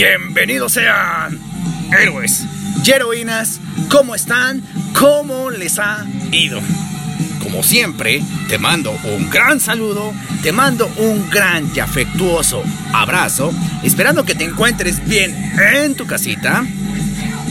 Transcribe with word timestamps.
Bienvenidos 0.00 0.74
sean 0.74 1.40
héroes 1.90 2.46
y 2.84 2.88
heroínas. 2.88 3.58
¿Cómo 3.90 4.14
están? 4.14 4.62
¿Cómo 4.96 5.50
les 5.50 5.80
ha 5.80 6.06
ido? 6.30 6.60
Como 7.42 7.64
siempre, 7.64 8.22
te 8.48 8.58
mando 8.58 8.92
un 9.02 9.28
gran 9.28 9.58
saludo, 9.58 10.14
te 10.40 10.52
mando 10.52 10.86
un 10.98 11.28
gran 11.30 11.68
y 11.74 11.80
afectuoso 11.80 12.62
abrazo, 12.92 13.52
esperando 13.82 14.24
que 14.24 14.36
te 14.36 14.44
encuentres 14.44 15.04
bien 15.04 15.34
en 15.74 15.96
tu 15.96 16.06
casita. 16.06 16.64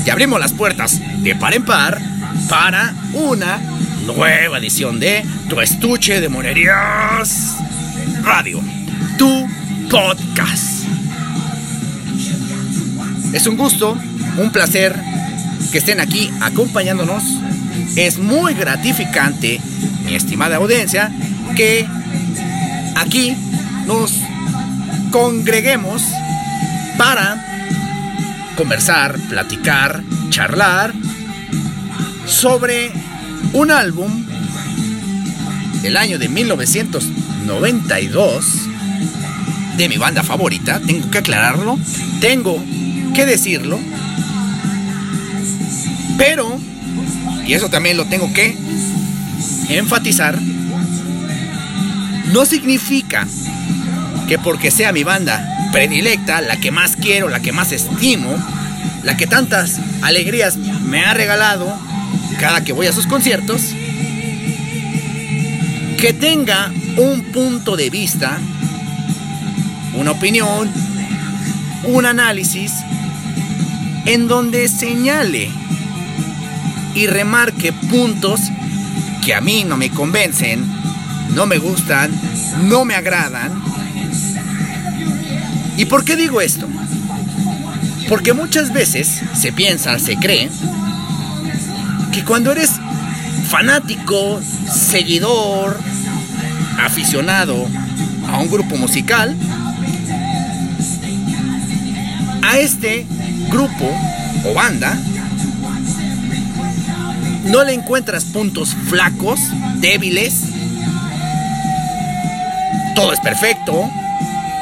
Y 0.06 0.10
abrimos 0.10 0.40
las 0.40 0.54
puertas 0.54 1.02
de 1.22 1.36
par 1.36 1.54
en 1.54 1.66
par 1.66 2.00
para 2.48 2.94
una 3.12 3.58
nueva 4.06 4.60
edición 4.60 5.02
de 5.02 5.26
Tu 5.50 5.60
Estuche 5.60 6.22
de 6.22 6.30
Monerías 6.30 7.58
Radio, 8.24 8.62
tu 9.18 9.50
podcast. 9.90 10.77
Es 13.38 13.46
un 13.46 13.56
gusto, 13.56 13.96
un 14.38 14.52
placer 14.52 14.96
que 15.72 15.78
estén 15.78 16.00
aquí 16.00 16.32
acompañándonos. 16.42 17.22
Es 17.96 18.18
muy 18.18 18.56
gratificante, 18.56 19.62
mi 20.06 20.16
estimada 20.16 20.56
audiencia, 20.56 21.12
que 21.56 21.88
aquí 22.96 23.38
nos 23.86 24.12
congreguemos 25.12 26.02
para 26.98 27.46
conversar, 28.58 29.20
platicar, 29.30 30.02
charlar 30.32 30.96
sobre 32.26 32.92
un 33.54 33.70
álbum 33.70 34.26
del 35.84 35.96
año 35.96 36.18
de 36.18 36.28
1992 36.28 38.46
de 39.78 39.90
mi 39.90 39.98
banda 39.98 40.24
favorita, 40.24 40.80
tengo 40.80 41.12
que 41.12 41.20
aclararlo, 41.20 41.78
tengo 42.20 42.60
que 43.18 43.26
decirlo, 43.26 43.80
pero, 46.20 46.60
y 47.48 47.54
eso 47.54 47.68
también 47.68 47.98
lo 47.98 48.06
tengo 48.06 48.32
que 48.32 48.56
enfatizar, 49.70 50.40
no 52.32 52.46
significa 52.46 53.26
que 54.28 54.38
porque 54.38 54.70
sea 54.70 54.92
mi 54.92 55.04
banda 55.04 55.44
predilecta, 55.72 56.42
la 56.42 56.58
que 56.58 56.70
más 56.70 56.96
quiero, 56.96 57.28
la 57.28 57.40
que 57.40 57.52
más 57.52 57.72
estimo, 57.72 58.38
la 59.02 59.18
que 59.18 59.26
tantas 59.26 59.80
alegrías 60.04 60.58
me 60.58 61.04
ha 61.04 61.16
regalado 61.16 61.76
cada 62.40 62.64
que 62.64 62.72
voy 62.72 62.86
a 62.86 62.94
sus 62.94 63.08
conciertos, 63.08 63.74
que 65.98 66.14
tenga 66.14 66.72
un 66.98 67.24
punto 67.34 67.76
de 67.78 67.90
vista, 67.90 68.38
una 69.96 70.12
opinión, 70.12 70.70
un 71.84 72.06
análisis 72.06 72.74
en 74.08 74.30
donde 74.30 74.70
señale 74.70 75.50
y 76.96 77.08
remarque 77.08 77.74
puntos 77.74 78.40
que 79.24 79.36
a 79.36 79.42
mí 79.42 79.66
no 79.66 79.76
me 79.76 79.90
convencen, 79.90 80.66
no 81.36 81.46
me 81.46 81.58
gustan, 81.58 82.10
no 82.64 82.86
me 82.86 82.96
agradan. 82.96 83.62
¿Y 85.76 85.86
por 85.86 86.06
qué 86.06 86.16
digo 86.16 86.40
esto? 86.40 86.68
Porque 88.08 88.32
muchas 88.32 88.72
veces 88.72 89.22
se 89.36 89.52
piensa, 89.52 90.00
se 90.00 90.16
cree, 90.16 90.50
que 92.14 92.24
cuando 92.24 92.54
eres 92.54 92.72
fanático, 93.50 94.40
seguidor, 94.74 95.78
aficionado 96.82 97.68
a 98.32 98.40
un 98.40 98.50
grupo 98.50 98.78
musical, 98.78 99.36
a 102.42 102.58
este 102.58 103.06
grupo 103.58 103.92
o 104.46 104.54
banda, 104.54 104.96
no 107.46 107.64
le 107.64 107.74
encuentras 107.74 108.24
puntos 108.26 108.76
flacos, 108.88 109.40
débiles, 109.78 110.44
todo 112.94 113.14
es 113.14 113.20
perfecto, 113.20 113.90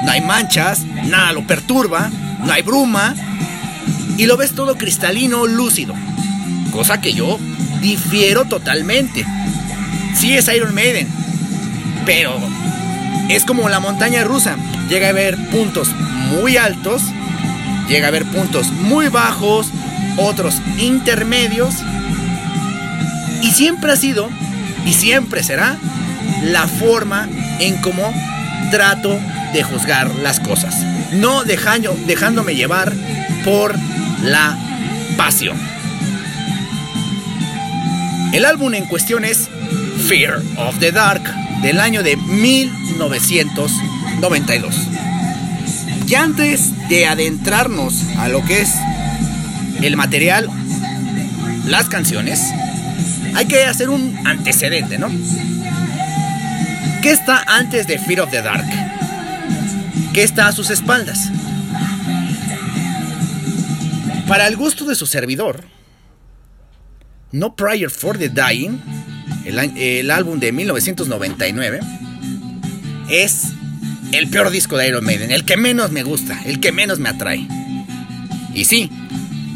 no 0.06 0.12
hay 0.12 0.22
manchas, 0.22 0.86
nada 1.08 1.34
lo 1.34 1.46
perturba, 1.46 2.10
no 2.40 2.54
hay 2.54 2.62
bruma, 2.62 3.14
y 4.18 4.28
lo 4.28 4.38
ves 4.38 4.56
todo 4.56 4.78
cristalino, 4.78 5.46
lúcido, 5.46 5.94
cosa 6.72 7.02
que 7.02 7.14
yo 7.14 7.38
difiero 7.82 8.46
totalmente. 8.46 9.26
Sí 10.16 10.38
es 10.38 10.48
Iron 10.48 10.74
Maiden, 10.74 11.10
pero 12.06 12.32
es 13.28 13.44
como 13.44 13.68
la 13.68 13.82
montaña 13.82 14.24
rusa, 14.24 14.56
llega 14.88 15.08
a 15.08 15.10
haber 15.10 15.50
puntos 15.50 15.90
muy 16.30 16.56
altos, 16.56 17.02
llega 17.88 18.08
a 18.08 18.10
haber 18.10 18.26
puntos 18.26 18.72
muy 18.72 19.10
bajos, 19.10 19.68
otros 20.18 20.62
intermedios, 20.78 21.76
y 23.42 23.52
siempre 23.52 23.92
ha 23.92 23.96
sido 23.96 24.30
y 24.86 24.94
siempre 24.94 25.44
será 25.44 25.78
la 26.44 26.68
forma 26.68 27.28
en 27.60 27.78
cómo 27.78 28.14
trato 28.72 29.20
de 29.54 29.64
juzgar 29.64 30.14
las 30.16 30.40
cosas. 30.40 30.76
No 31.14 31.44
dejándome 31.44 32.56
llevar 32.56 32.92
por 33.44 33.76
la 34.24 34.58
pasión. 35.18 35.58
El 38.34 38.46
álbum 38.46 38.74
en 38.74 38.86
cuestión 38.86 39.24
es 39.24 39.50
Fear 40.08 40.42
of 40.58 40.80
the 40.80 40.92
Dark 40.92 41.22
del 41.62 41.80
año 41.80 42.02
de 42.04 42.18
1992. 42.18 44.76
Y 46.08 46.14
antes 46.14 46.88
de 46.88 47.08
adentrarnos 47.08 48.04
a 48.18 48.28
lo 48.30 48.44
que 48.46 48.62
es 48.62 48.76
el 49.82 49.98
material, 49.98 50.50
las 51.66 51.90
canciones, 51.90 52.40
hay 53.34 53.48
que 53.48 53.64
hacer 53.66 53.90
un 53.90 54.16
antecedente, 54.26 55.00
¿no? 55.00 55.10
¿Qué 57.02 57.12
está 57.12 57.44
antes 57.48 57.88
de 57.88 57.98
Fear 57.98 58.22
of 58.22 58.32
the 58.32 58.42
Dark? 58.42 58.66
¿Qué 60.14 60.24
está 60.24 60.48
a 60.48 60.52
sus 60.52 60.70
espaldas? 60.70 61.32
Para 64.28 64.48
el 64.48 64.56
gusto 64.56 64.86
de 64.86 64.96
su 64.96 65.06
servidor, 65.08 65.64
No 67.32 67.56
Prior 67.56 67.90
for 67.90 68.18
the 68.18 68.30
Dying, 68.30 68.80
el, 69.46 69.60
el, 69.78 70.12
álbum 70.12 70.40
de 70.40 70.52
1999, 70.52 71.80
es 73.10 73.54
el 74.12 74.28
peor 74.30 74.50
disco 74.50 74.78
de 74.78 74.88
Iron 74.88 75.06
Maiden, 75.06 75.32
el 75.32 75.46
que 75.46 75.58
menos 75.58 75.92
me 75.92 76.04
gusta, 76.04 76.42
el 76.46 76.60
que 76.60 76.72
menos 76.72 77.00
me 77.00 77.10
atrae. 77.10 77.48
Y 78.54 78.66
sí, 78.66 78.90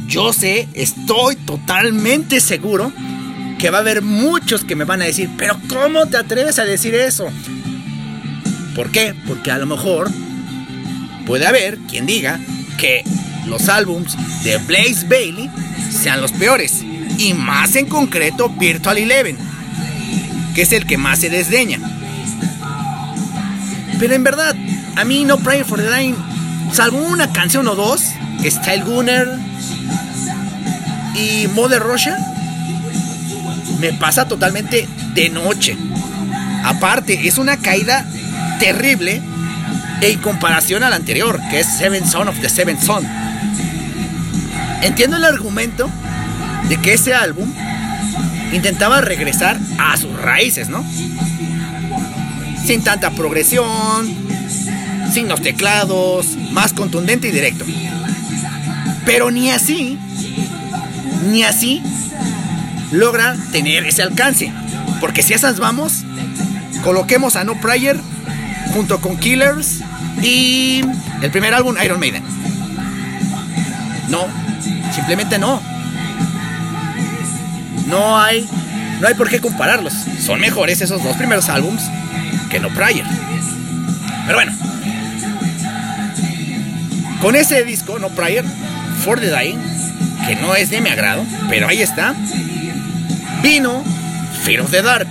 yo 0.07 0.33
sé, 0.33 0.67
estoy 0.73 1.35
totalmente 1.35 2.41
seguro 2.41 2.91
que 3.57 3.69
va 3.69 3.79
a 3.79 3.81
haber 3.81 4.01
muchos 4.01 4.63
que 4.63 4.75
me 4.75 4.85
van 4.85 5.01
a 5.01 5.05
decir, 5.05 5.29
pero 5.37 5.59
¿cómo 5.67 6.05
te 6.07 6.17
atreves 6.17 6.59
a 6.59 6.65
decir 6.65 6.95
eso? 6.95 7.29
¿Por 8.75 8.91
qué? 8.91 9.13
Porque 9.27 9.51
a 9.51 9.57
lo 9.57 9.65
mejor 9.65 10.09
puede 11.25 11.45
haber 11.45 11.77
quien 11.79 12.05
diga 12.05 12.39
que 12.77 13.03
los 13.45 13.67
álbums 13.69 14.15
de 14.43 14.57
Blaze 14.57 15.05
Bailey 15.07 15.49
sean 15.91 16.21
los 16.21 16.31
peores. 16.31 16.83
Y 17.17 17.33
más 17.33 17.75
en 17.75 17.87
concreto 17.87 18.49
Virtual 18.49 18.97
Eleven, 18.97 19.37
que 20.55 20.61
es 20.61 20.71
el 20.71 20.85
que 20.85 20.97
más 20.97 21.19
se 21.19 21.29
desdeña. 21.29 21.79
Pero 23.99 24.13
en 24.13 24.23
verdad, 24.23 24.55
a 24.95 25.03
mí 25.03 25.25
No 25.25 25.37
Prayer 25.37 25.65
for 25.65 25.79
the 25.79 25.91
Line, 25.91 26.15
salvo 26.71 26.97
una 26.99 27.31
canción 27.31 27.67
o 27.67 27.75
dos, 27.75 28.01
Style 28.43 28.83
Gunner 28.83 29.27
y 31.15 31.47
Mother 31.49 31.81
Russia, 31.81 32.17
me 33.79 33.93
pasa 33.93 34.25
totalmente 34.25 34.87
de 35.13 35.29
noche. 35.29 35.77
Aparte, 36.63 37.27
es 37.27 37.37
una 37.37 37.57
caída 37.57 38.05
terrible 38.59 39.21
en 40.01 40.19
comparación 40.19 40.83
a 40.83 40.89
la 40.89 40.95
anterior, 40.95 41.39
que 41.49 41.59
es 41.59 41.67
Seven 41.67 42.05
Son 42.09 42.27
of 42.27 42.39
the 42.39 42.49
Seven 42.49 42.79
Son. 42.81 43.05
Entiendo 44.81 45.17
el 45.17 45.25
argumento 45.25 45.89
de 46.69 46.77
que 46.77 46.93
ese 46.93 47.13
álbum 47.13 47.51
intentaba 48.53 49.01
regresar 49.01 49.59
a 49.77 49.97
sus 49.97 50.13
raíces, 50.15 50.69
¿no? 50.69 50.85
Sin 52.69 52.83
tanta 52.83 53.09
progresión, 53.09 54.07
sin 55.11 55.27
los 55.27 55.41
teclados, 55.41 56.37
más 56.51 56.71
contundente 56.71 57.29
y 57.29 57.31
directo. 57.31 57.65
Pero 59.07 59.31
ni 59.31 59.49
así, 59.49 59.97
ni 61.31 61.41
así 61.41 61.81
logra 62.91 63.35
tener 63.51 63.87
ese 63.87 64.03
alcance. 64.03 64.53
Porque 64.99 65.23
si 65.23 65.33
esas 65.33 65.57
vamos, 65.57 66.03
coloquemos 66.83 67.35
a 67.37 67.43
No 67.43 67.59
Prayer 67.59 67.99
junto 68.71 69.01
con 69.01 69.17
Killers 69.17 69.79
y 70.21 70.83
el 71.23 71.31
primer 71.31 71.55
álbum 71.55 71.75
Iron 71.83 71.99
Maiden. 71.99 72.21
No, 74.09 74.27
simplemente 74.93 75.39
no. 75.39 75.59
No 77.87 78.19
hay, 78.19 78.47
no 79.01 79.07
hay 79.07 79.15
por 79.15 79.27
qué 79.27 79.39
compararlos. 79.39 79.93
Son 80.23 80.39
mejores 80.39 80.81
esos 80.81 81.01
dos 81.01 81.17
primeros 81.17 81.49
álbums 81.49 81.81
que 82.49 82.59
No 82.59 82.69
Prayer. 82.69 83.05
Pero 84.25 84.37
bueno. 84.37 84.51
con 87.21 87.35
ese 87.35 87.63
disco, 87.63 87.99
No 87.99 88.09
Prior, 88.09 88.45
For 89.03 89.19
the 89.19 89.29
Dying, 89.29 89.59
que 90.27 90.35
no 90.35 90.55
es 90.55 90.69
de 90.69 90.81
mi 90.81 90.89
agrado, 90.89 91.25
pero 91.49 91.67
ahí 91.67 91.81
está, 91.81 92.15
vino 93.41 93.83
Fear 94.43 94.61
of 94.61 94.71
the 94.71 94.81
Dark. 94.81 95.09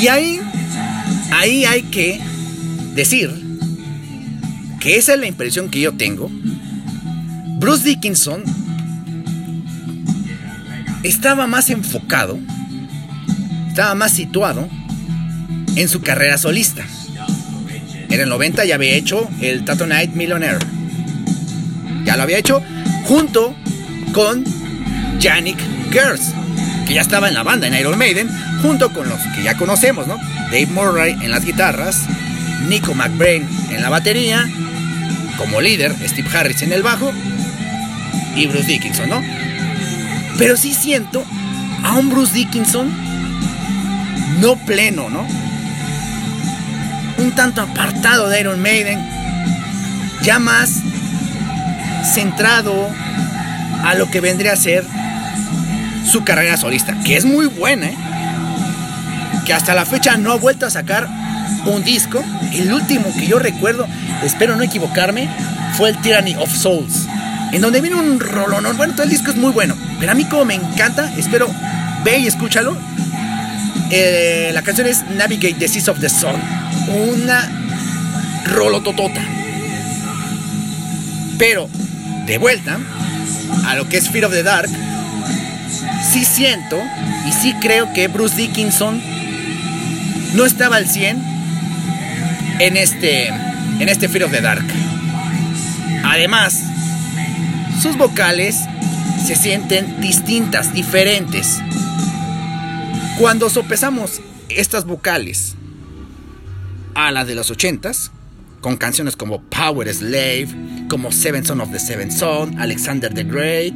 Y 0.00 0.08
ahí, 0.08 0.40
ahí 1.32 1.64
hay 1.64 1.82
que 1.82 2.20
decir 2.94 3.30
que 4.80 4.96
esa 4.96 5.14
es 5.14 5.20
la 5.20 5.26
impresión 5.26 5.70
que 5.70 5.80
yo 5.80 5.92
tengo. 5.92 6.30
Bruce 7.58 7.84
Dickinson 7.84 8.44
estaba 11.02 11.46
más 11.46 11.70
enfocado, 11.70 12.38
estaba 13.68 13.94
más 13.94 14.12
situado 14.12 14.68
en 15.76 15.88
su 15.88 16.00
carrera 16.00 16.38
solista. 16.38 16.84
En 18.08 18.20
el 18.20 18.28
90 18.28 18.64
ya 18.64 18.74
había 18.74 18.94
hecho 18.94 19.28
el 19.40 19.64
Tattoo 19.64 19.86
Night 19.86 20.14
Millionaire. 20.14 20.58
Ya 22.04 22.16
lo 22.16 22.22
había 22.22 22.38
hecho 22.38 22.62
junto 23.04 23.54
con 24.12 24.44
Yannick 25.18 25.58
Gers, 25.92 26.32
que 26.86 26.94
ya 26.94 27.02
estaba 27.02 27.28
en 27.28 27.34
la 27.34 27.42
banda 27.42 27.66
en 27.66 27.74
Iron 27.74 27.98
Maiden, 27.98 28.28
junto 28.62 28.92
con 28.92 29.08
los 29.08 29.20
que 29.34 29.42
ya 29.42 29.56
conocemos, 29.56 30.06
¿no? 30.06 30.16
Dave 30.46 30.66
Murray 30.66 31.12
en 31.22 31.30
las 31.30 31.44
guitarras, 31.44 32.06
Nico 32.68 32.94
McBrain 32.94 33.46
en 33.70 33.82
la 33.82 33.90
batería, 33.90 34.48
como 35.36 35.60
líder, 35.60 35.94
Steve 36.08 36.28
Harris 36.32 36.62
en 36.62 36.72
el 36.72 36.82
bajo 36.82 37.12
y 38.34 38.46
Bruce 38.46 38.66
Dickinson, 38.66 39.10
¿no? 39.10 39.22
Pero 40.38 40.56
sí 40.56 40.74
siento 40.74 41.24
a 41.82 41.94
un 41.94 42.08
Bruce 42.08 42.34
Dickinson 42.34 42.90
no 44.40 44.56
pleno, 44.56 45.10
¿no? 45.10 45.26
Un 47.26 47.32
tanto 47.32 47.60
apartado 47.60 48.28
de 48.28 48.38
Iron 48.38 48.62
Maiden, 48.62 49.04
ya 50.22 50.38
más 50.38 50.70
centrado 52.04 52.88
a 53.82 53.96
lo 53.96 54.08
que 54.08 54.20
vendría 54.20 54.52
a 54.52 54.56
ser 54.56 54.84
su 56.08 56.22
carrera 56.22 56.56
solista, 56.56 56.96
que 57.04 57.16
es 57.16 57.24
muy 57.24 57.46
buena, 57.46 57.88
¿eh? 57.88 57.96
que 59.44 59.52
hasta 59.52 59.74
la 59.74 59.84
fecha 59.84 60.16
no 60.16 60.30
ha 60.30 60.36
vuelto 60.36 60.66
a 60.66 60.70
sacar 60.70 61.08
un 61.64 61.82
disco. 61.82 62.22
El 62.52 62.72
último 62.72 63.12
que 63.12 63.26
yo 63.26 63.40
recuerdo, 63.40 63.88
espero 64.22 64.54
no 64.54 64.62
equivocarme, 64.62 65.28
fue 65.76 65.88
el 65.90 65.98
Tyranny 65.98 66.36
of 66.36 66.54
Souls, 66.54 67.08
en 67.50 67.60
donde 67.60 67.80
viene 67.80 67.96
un 67.96 68.20
rolón. 68.20 68.64
Bueno, 68.76 68.92
todo 68.92 69.02
el 69.02 69.10
disco 69.10 69.32
es 69.32 69.36
muy 69.36 69.50
bueno, 69.50 69.74
pero 69.98 70.12
a 70.12 70.14
mí 70.14 70.26
como 70.26 70.44
me 70.44 70.54
encanta, 70.54 71.12
espero 71.16 71.52
ve 72.04 72.18
y 72.18 72.28
escúchalo. 72.28 72.76
Eh, 73.90 74.52
la 74.54 74.62
canción 74.62 74.86
es 74.86 75.04
Navigate 75.10 75.54
the 75.54 75.66
Seas 75.66 75.88
of 75.88 75.98
the 75.98 76.08
Sun, 76.08 76.40
una 76.88 77.50
rolototota. 78.46 79.22
Pero 81.38 81.68
de 82.26 82.38
vuelta 82.38 82.78
a 83.66 83.74
lo 83.74 83.88
que 83.88 83.98
es 83.98 84.08
Fear 84.08 84.26
of 84.26 84.32
the 84.32 84.42
Dark, 84.42 84.70
sí 86.12 86.24
siento 86.24 86.78
y 87.28 87.32
sí 87.32 87.54
creo 87.60 87.92
que 87.92 88.08
Bruce 88.08 88.36
Dickinson 88.36 89.02
no 90.34 90.44
estaba 90.44 90.76
al 90.76 90.88
100 90.88 91.22
en 92.58 92.76
este, 92.76 93.28
en 93.28 93.88
este 93.88 94.08
Fear 94.08 94.24
of 94.24 94.30
the 94.30 94.40
Dark. 94.40 94.64
Además, 96.04 96.62
sus 97.82 97.96
vocales 97.96 98.56
se 99.26 99.36
sienten 99.36 100.00
distintas, 100.00 100.72
diferentes. 100.72 101.58
Cuando 103.18 103.50
sopesamos 103.50 104.20
estas 104.48 104.84
vocales 104.84 105.56
a 106.96 107.12
las 107.12 107.26
de 107.28 107.34
los 107.34 107.52
80s, 107.52 108.10
con 108.62 108.78
canciones 108.78 109.16
como 109.16 109.42
Power 109.42 109.92
Slave, 109.92 110.48
como 110.88 111.12
Seven 111.12 111.44
Son 111.44 111.60
of 111.60 111.70
the 111.70 111.78
Seven 111.78 112.10
Son, 112.10 112.58
Alexander 112.58 113.12
the 113.12 113.22
Great. 113.22 113.74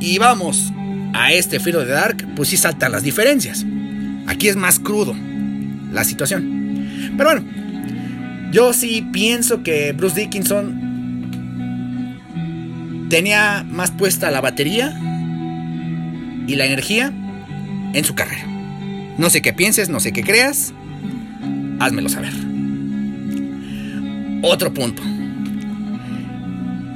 Y 0.00 0.18
vamos 0.18 0.72
a 1.14 1.32
este 1.32 1.56
of 1.56 1.64
the 1.64 1.86
Dark, 1.86 2.24
pues 2.36 2.50
sí 2.50 2.56
saltan 2.56 2.92
las 2.92 3.02
diferencias. 3.02 3.66
Aquí 4.28 4.46
es 4.46 4.54
más 4.54 4.78
crudo 4.78 5.16
la 5.92 6.04
situación. 6.04 7.14
Pero 7.16 7.30
bueno, 7.30 7.44
yo 8.52 8.72
sí 8.72 9.04
pienso 9.12 9.64
que 9.64 9.92
Bruce 9.92 10.20
Dickinson 10.20 10.86
tenía 13.10 13.66
más 13.68 13.90
puesta 13.90 14.30
la 14.30 14.40
batería 14.40 14.96
y 16.46 16.54
la 16.54 16.66
energía 16.66 17.12
en 17.94 18.04
su 18.04 18.14
carrera. 18.14 18.46
No 19.18 19.28
sé 19.28 19.42
qué 19.42 19.52
pienses, 19.52 19.88
no 19.88 19.98
sé 19.98 20.12
qué 20.12 20.22
creas, 20.22 20.72
házmelo 21.78 22.08
saber. 22.08 22.32
Otro 24.42 24.72
punto. 24.72 25.02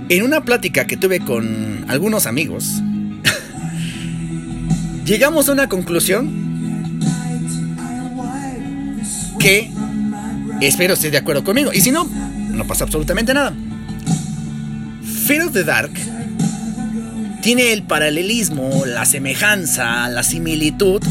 En 0.09 0.23
una 0.23 0.45
plática 0.45 0.87
que 0.87 0.97
tuve 0.97 1.21
con 1.21 1.85
algunos 1.89 2.27
amigos, 2.27 2.83
llegamos 5.05 5.49
a 5.49 5.53
una 5.53 5.69
conclusión 5.69 6.43
que 9.39 9.71
espero 10.61 10.95
estés 10.95 11.13
de 11.13 11.19
acuerdo 11.19 11.43
conmigo. 11.43 11.73
Y 11.73 11.81
si 11.81 11.91
no, 11.91 12.05
no 12.05 12.67
pasa 12.67 12.85
absolutamente 12.85 13.35
nada. 13.35 13.53
Fear 15.27 15.47
of 15.47 15.53
the 15.53 15.65
Dark 15.65 15.93
tiene 17.43 17.73
el 17.73 17.83
paralelismo, 17.83 18.85
la 18.87 19.05
semejanza, 19.05 20.09
la 20.09 20.23
similitud 20.23 21.03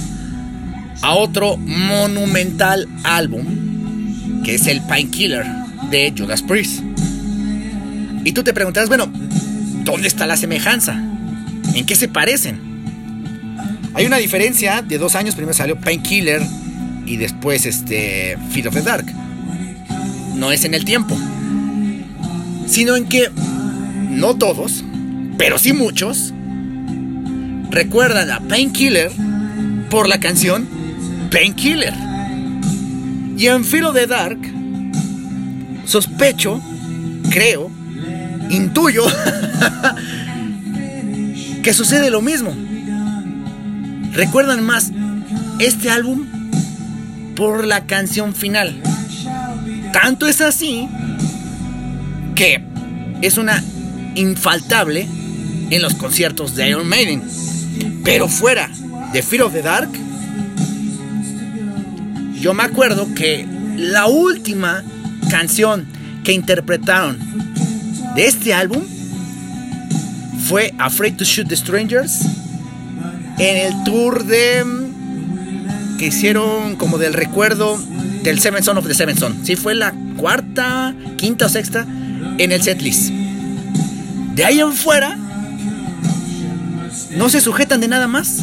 a 1.02 1.14
otro 1.16 1.58
monumental 1.58 2.88
álbum 3.04 3.61
que 4.44 4.56
es 4.56 4.68
el 4.68 4.82
Painkiller 4.82 5.46
de 5.90 6.14
Judas 6.18 6.42
Priest. 6.42 6.82
Y 8.24 8.32
tú 8.34 8.44
te 8.44 8.54
preguntarás, 8.54 8.90
bueno, 8.90 9.12
¿dónde 9.84 10.08
está 10.08 10.28
la 10.28 10.38
semejanza? 10.38 11.02
¿En 11.74 11.86
qué 11.86 11.96
se 11.96 12.08
parecen? 12.08 12.60
Hay 13.94 14.06
una 14.06 14.18
diferencia 14.18 14.82
de 14.82 14.98
dos 14.98 15.16
años, 15.16 15.36
primero 15.36 15.54
salió 15.54 15.78
Painkiller 15.80 16.42
y 17.06 17.18
después 17.18 17.66
este 17.66 18.38
Fear 18.52 18.68
of 18.70 18.74
the 18.74 18.82
Dark. 18.82 19.06
No 20.36 20.52
es 20.52 20.64
en 20.66 20.74
el 20.74 20.86
tiempo, 20.86 21.18
sino 22.68 22.96
en 22.96 23.06
que 23.06 23.30
no 24.10 24.36
todos, 24.36 24.84
pero 25.38 25.60
sí 25.60 25.74
muchos, 25.74 26.34
recuerdan 27.70 28.32
a 28.32 28.40
Painkiller 28.40 29.12
por 29.90 30.08
la 30.08 30.20
canción 30.20 30.68
Painkiller. 31.32 32.11
Y 33.42 33.48
en 33.48 33.56
of 33.56 33.96
the 33.96 34.06
Dark, 34.06 34.38
sospecho, 35.86 36.62
creo, 37.32 37.72
intuyo 38.52 39.04
que 41.64 41.74
sucede 41.74 42.12
lo 42.12 42.22
mismo. 42.22 42.56
Recuerdan 44.14 44.64
más 44.64 44.92
este 45.58 45.90
álbum 45.90 46.28
por 47.36 47.66
la 47.66 47.88
canción 47.88 48.36
final. 48.36 48.80
Tanto 49.92 50.28
es 50.28 50.40
así 50.42 50.88
que 52.36 52.64
es 53.24 53.40
una 53.40 53.64
infaltable 54.14 55.08
en 55.72 55.82
los 55.82 55.96
conciertos 55.96 56.56
de 56.56 56.70
Iron 56.70 56.88
Maiden. 56.88 57.24
Pero 58.04 58.28
fuera 58.28 58.70
de 59.14 59.24
Fear 59.24 59.42
of 59.42 59.54
the 59.54 59.64
Dark, 59.64 59.90
yo 62.42 62.56
me 62.56 62.64
acuerdo 62.64 63.08
que 63.14 63.46
la 63.78 64.08
última 64.08 64.84
canción 65.30 65.86
que 66.24 66.34
interpretaron 66.34 67.18
de 68.16 68.26
este 68.26 68.54
álbum 68.54 68.84
fue 70.50 70.74
Afraid 70.80 71.16
to 71.16 71.24
Shoot 71.24 71.48
the 71.48 71.56
Strangers 71.56 72.22
en 73.38 73.58
el 73.58 73.84
tour 73.84 74.26
de 74.26 74.66
que 76.00 76.08
hicieron 76.08 76.76
como 76.78 76.98
del 76.98 77.14
recuerdo 77.14 77.80
del 78.24 78.40
Seven 78.40 78.64
Son 78.64 78.78
of 78.78 78.88
the 78.88 78.96
Seven 78.96 79.18
Son. 79.18 79.46
Sí, 79.46 79.56
fue 79.56 79.76
la 79.76 79.94
cuarta, 80.18 80.96
quinta 81.18 81.46
o 81.46 81.50
sexta 81.50 81.86
en 82.40 82.52
el 82.52 82.64
setlist. 82.64 83.12
De 84.34 84.46
ahí 84.46 84.60
en 84.60 84.74
fuera, 84.74 85.16
no 87.16 87.30
se 87.30 87.40
sujetan 87.40 87.82
de 87.82 87.88
nada 87.88 88.08
más 88.08 88.38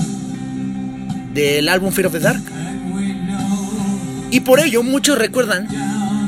del 1.35 1.69
álbum 1.69 1.93
Fear 1.93 2.07
of 2.07 2.13
the 2.13 2.21
Dark. 2.21 2.58
Y 4.31 4.41
por 4.41 4.61
ello 4.61 4.83
muchos 4.83 5.19
recuerdan 5.19 5.69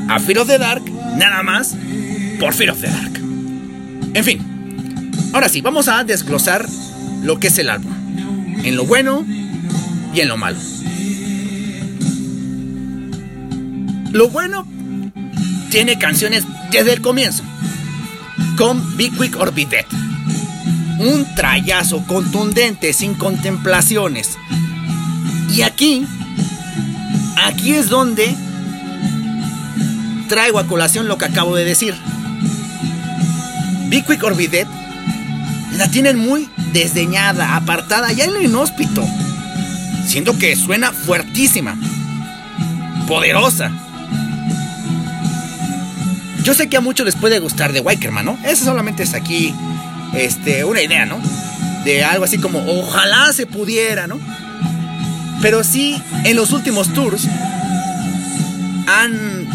a 0.09 0.19
Fear 0.19 0.39
of 0.39 0.47
the 0.47 0.57
Dark 0.57 0.83
nada 1.17 1.43
más 1.43 1.75
por 2.39 2.53
Fear 2.53 2.71
of 2.71 2.81
the 2.81 2.87
Dark. 2.87 3.19
En 4.13 4.23
fin, 4.23 5.11
ahora 5.33 5.47
sí, 5.49 5.61
vamos 5.61 5.87
a 5.87 6.03
desglosar 6.03 6.65
lo 7.23 7.39
que 7.39 7.47
es 7.47 7.57
el 7.59 7.69
álbum. 7.69 7.93
En 8.63 8.75
lo 8.75 8.85
bueno 8.85 9.25
y 10.13 10.19
en 10.19 10.27
lo 10.27 10.37
malo. 10.37 10.57
Lo 14.11 14.29
bueno 14.29 14.67
tiene 15.69 15.97
canciones 15.97 16.43
desde 16.71 16.93
el 16.93 17.01
comienzo. 17.01 17.43
Con 18.57 18.97
Be 18.97 19.09
Quick 19.09 19.37
or 19.37 19.53
Be 19.53 19.65
Dead. 19.65 19.85
Un 20.99 21.25
trayazo 21.35 22.05
contundente, 22.05 22.91
sin 22.93 23.13
contemplaciones. 23.13 24.37
Y 25.49 25.61
aquí, 25.61 26.05
aquí 27.45 27.73
es 27.73 27.89
donde 27.89 28.35
traigo 30.27 30.59
a 30.59 30.67
colación 30.67 31.07
lo 31.07 31.17
que 31.17 31.25
acabo 31.25 31.55
de 31.55 31.65
decir. 31.65 31.95
Be 33.89 34.03
Quick 34.03 34.23
or 34.23 34.35
Be 34.35 34.47
Dead 34.47 34.67
la 35.77 35.89
tienen 35.89 36.17
muy 36.17 36.49
desdeñada, 36.73 37.55
apartada, 37.55 38.11
ya 38.11 38.25
en 38.25 38.33
lo 38.33 38.41
inhóspito. 38.41 39.03
Siento 40.05 40.37
que 40.37 40.55
suena 40.55 40.91
fuertísima, 40.91 41.77
poderosa. 43.07 43.71
Yo 46.43 46.53
sé 46.53 46.69
que 46.69 46.77
a 46.77 46.81
muchos 46.81 47.05
les 47.05 47.15
puede 47.15 47.39
gustar 47.39 47.71
de 47.71 47.81
Wikerman, 47.81 48.25
¿no? 48.25 48.37
Eso 48.43 48.65
solamente 48.65 49.03
es 49.03 49.13
aquí 49.13 49.53
este, 50.13 50.65
una 50.65 50.81
idea, 50.81 51.05
¿no? 51.05 51.19
De 51.85 52.03
algo 52.03 52.25
así 52.25 52.37
como, 52.37 52.59
ojalá 52.67 53.31
se 53.33 53.45
pudiera, 53.45 54.07
¿no? 54.07 54.19
Pero 55.41 55.63
sí, 55.63 56.01
en 56.23 56.35
los 56.35 56.51
últimos 56.51 56.93
tours 56.93 57.27
han 58.87 59.47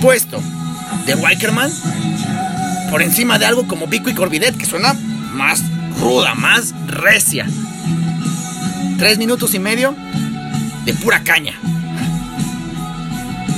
puesto 0.00 0.42
de 1.06 1.14
Wikerman 1.14 1.70
por 2.90 3.02
encima 3.02 3.38
de 3.38 3.46
algo 3.46 3.66
como 3.68 3.88
Pico 3.88 4.08
y 4.08 4.14
Corvidet, 4.14 4.56
que 4.56 4.66
suena 4.66 4.94
más 5.34 5.62
ruda, 6.00 6.34
más 6.34 6.74
recia. 6.86 7.46
Tres 8.98 9.18
minutos 9.18 9.54
y 9.54 9.58
medio 9.58 9.94
de 10.84 10.94
pura 10.94 11.22
caña. 11.22 11.54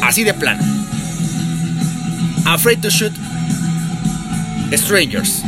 Así 0.02 0.24
de 0.24 0.34
plano. 0.34 0.62
Afraid 2.44 2.80
to 2.80 2.90
Shoot 2.90 3.12
Strangers. 4.72 5.42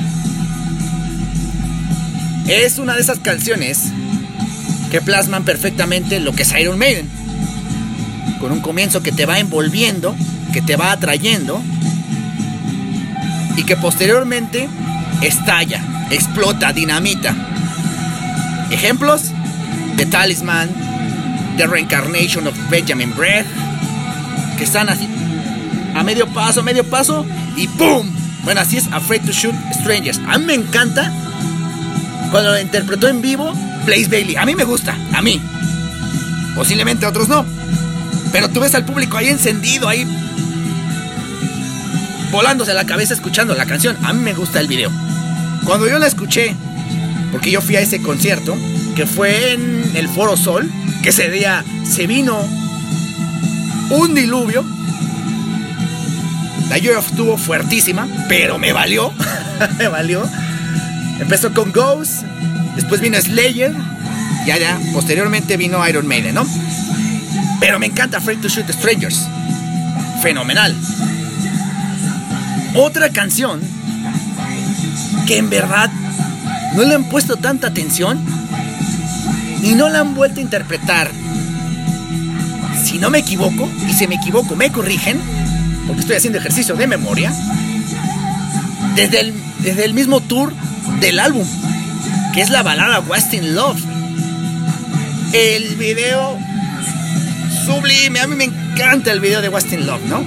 Es 2.47 2.79
una 2.79 2.95
de 2.95 3.01
esas 3.01 3.19
canciones 3.19 3.93
que 4.95 5.01
plasman 5.01 5.43
perfectamente 5.43 6.21
lo 6.21 6.37
que 6.37 6.45
es 6.45 6.55
Iron 6.57 6.79
Maiden. 6.79 7.11
Con 8.39 8.53
un 8.53 8.61
comienzo 8.61 9.03
que 9.03 9.11
te 9.11 9.27
va 9.27 9.41
envolviendo, 9.41 10.15
que 10.53 10.63
te 10.63 10.77
va 10.77 10.93
atrayendo 10.93 11.61
y 13.57 13.65
que 13.65 13.77
posteriormente 13.77 14.69
estalla, 15.21 15.83
explota, 16.13 16.73
dinamita. 16.73 17.35
Ejemplos: 18.71 19.33
The 19.97 20.07
Talisman, 20.07 20.71
The 21.57 21.67
Reincarnation 21.67 22.47
of 22.47 22.55
Benjamin 22.71 23.13
Breath, 23.17 23.49
que 24.57 24.63
están 24.63 24.89
así 24.91 25.09
a 25.97 26.05
medio 26.05 26.29
paso, 26.29 26.61
a 26.61 26.63
medio 26.63 26.89
paso 26.89 27.27
y 27.57 27.67
¡pum! 27.67 28.09
Bueno, 28.45 28.61
así 28.61 28.77
es 28.77 28.87
Afraid 28.93 29.23
to 29.23 29.33
Shoot 29.33 29.57
Strangers. 29.73 30.21
A 30.29 30.39
mí 30.39 30.45
me 30.45 30.55
encanta 30.55 31.13
cuando 32.31 32.53
lo 32.53 32.61
interpretó 32.61 33.09
en 33.09 33.23
vivo 33.23 33.53
Blaze 33.85 34.09
Bailey. 34.09 34.37
A 34.37 34.45
mí 34.45 34.55
me 34.55 34.65
gusta, 34.65 34.97
a 35.13 35.23
mí. 35.23 35.41
Posiblemente 36.55 37.07
a 37.07 37.09
otros 37.09 37.29
no. 37.29 37.45
Pero 38.33 38.49
tú 38.49 38.61
ves 38.61 38.75
al 38.75 38.85
público 38.85 39.17
ahí 39.17 39.29
encendido, 39.29 39.89
ahí 39.89 40.07
volándose 42.31 42.75
la 42.75 42.85
cabeza 42.85 43.15
escuchando 43.15 43.55
la 43.55 43.67
canción. 43.67 43.97
A 44.05 44.13
mí 44.13 44.21
me 44.21 44.35
gusta 44.35 44.59
el 44.59 44.67
video. 44.67 44.91
Cuando 45.65 45.89
yo 45.89 45.99
la 45.99 46.07
escuché, 46.07 46.57
porque 47.31 47.51
yo 47.51 47.61
fui 47.61 47.77
a 47.77 47.81
ese 47.81 48.03
concierto, 48.03 48.57
que 48.97 49.07
fue 49.07 49.53
en 49.53 49.93
el 49.95 50.09
Foro 50.09 50.37
Sol, 50.37 50.71
que 51.03 51.11
ese 51.11 51.31
día 51.31 51.65
se 51.89 52.07
vino 52.07 52.37
un 53.91 54.15
diluvio. 54.15 54.65
La 56.69 56.79
Year 56.79 56.99
estuvo 56.99 57.37
fuertísima, 57.37 58.09
pero 58.29 58.59
me 58.59 58.73
valió. 58.73 59.13
me 59.79 59.87
valió. 59.87 60.29
Empezó 61.21 61.55
con 61.55 61.71
Ghost, 61.73 62.25
después 62.77 63.01
vino 63.01 63.21
Slayer, 63.21 63.75
y 64.45 64.49
ya, 64.49 64.79
posteriormente 64.93 65.57
vino 65.57 65.87
Iron 65.89 66.07
Maiden, 66.07 66.35
¿no? 66.35 66.47
Pero 67.61 67.79
me 67.79 67.87
encanta 67.87 68.19
Afraid 68.19 68.41
to 68.41 68.49
Shoot 68.49 68.71
Strangers. 68.71 69.27
Fenomenal. 70.23 70.75
Otra 72.75 73.09
canción 73.11 73.61
que 75.27 75.39
en 75.39 75.49
verdad 75.49 75.91
no 76.75 76.85
le 76.85 76.95
han 76.95 77.05
puesto 77.05 77.37
tanta 77.37 77.69
atención 77.69 78.21
y 79.63 79.75
no 79.75 79.89
la 79.89 80.01
han 80.01 80.15
vuelto 80.15 80.41
a 80.41 80.43
interpretar. 80.43 81.11
Si 82.85 82.99
no 82.99 83.11
me 83.11 83.19
equivoco, 83.19 83.69
y 83.89 83.93
si 83.95 84.07
me 84.07 84.17
equivoco 84.17 84.57
me 84.57 84.71
corrigen, 84.71 85.19
porque 85.87 86.01
estoy 86.01 86.17
haciendo 86.17 86.39
ejercicio 86.39 86.75
de 86.75 86.87
memoria, 86.87 87.33
desde 88.95 89.33
desde 89.61 89.85
el 89.87 89.95
mismo 89.95 90.21
tour 90.21 90.53
del 91.01 91.19
álbum, 91.19 91.47
que 92.35 92.41
es 92.41 92.51
la 92.51 92.65
balada 92.65 92.99
Westin 92.99 93.55
Love. 93.55 93.81
El 95.33 95.77
video 95.77 96.37
sublime, 97.65 98.19
a 98.21 98.27
mí 98.27 98.35
me 98.35 98.45
encanta 98.45 99.13
el 99.13 99.21
video 99.21 99.41
de 99.41 99.49
Westin 99.49 99.87
Love, 99.87 100.03
¿no? 100.07 100.25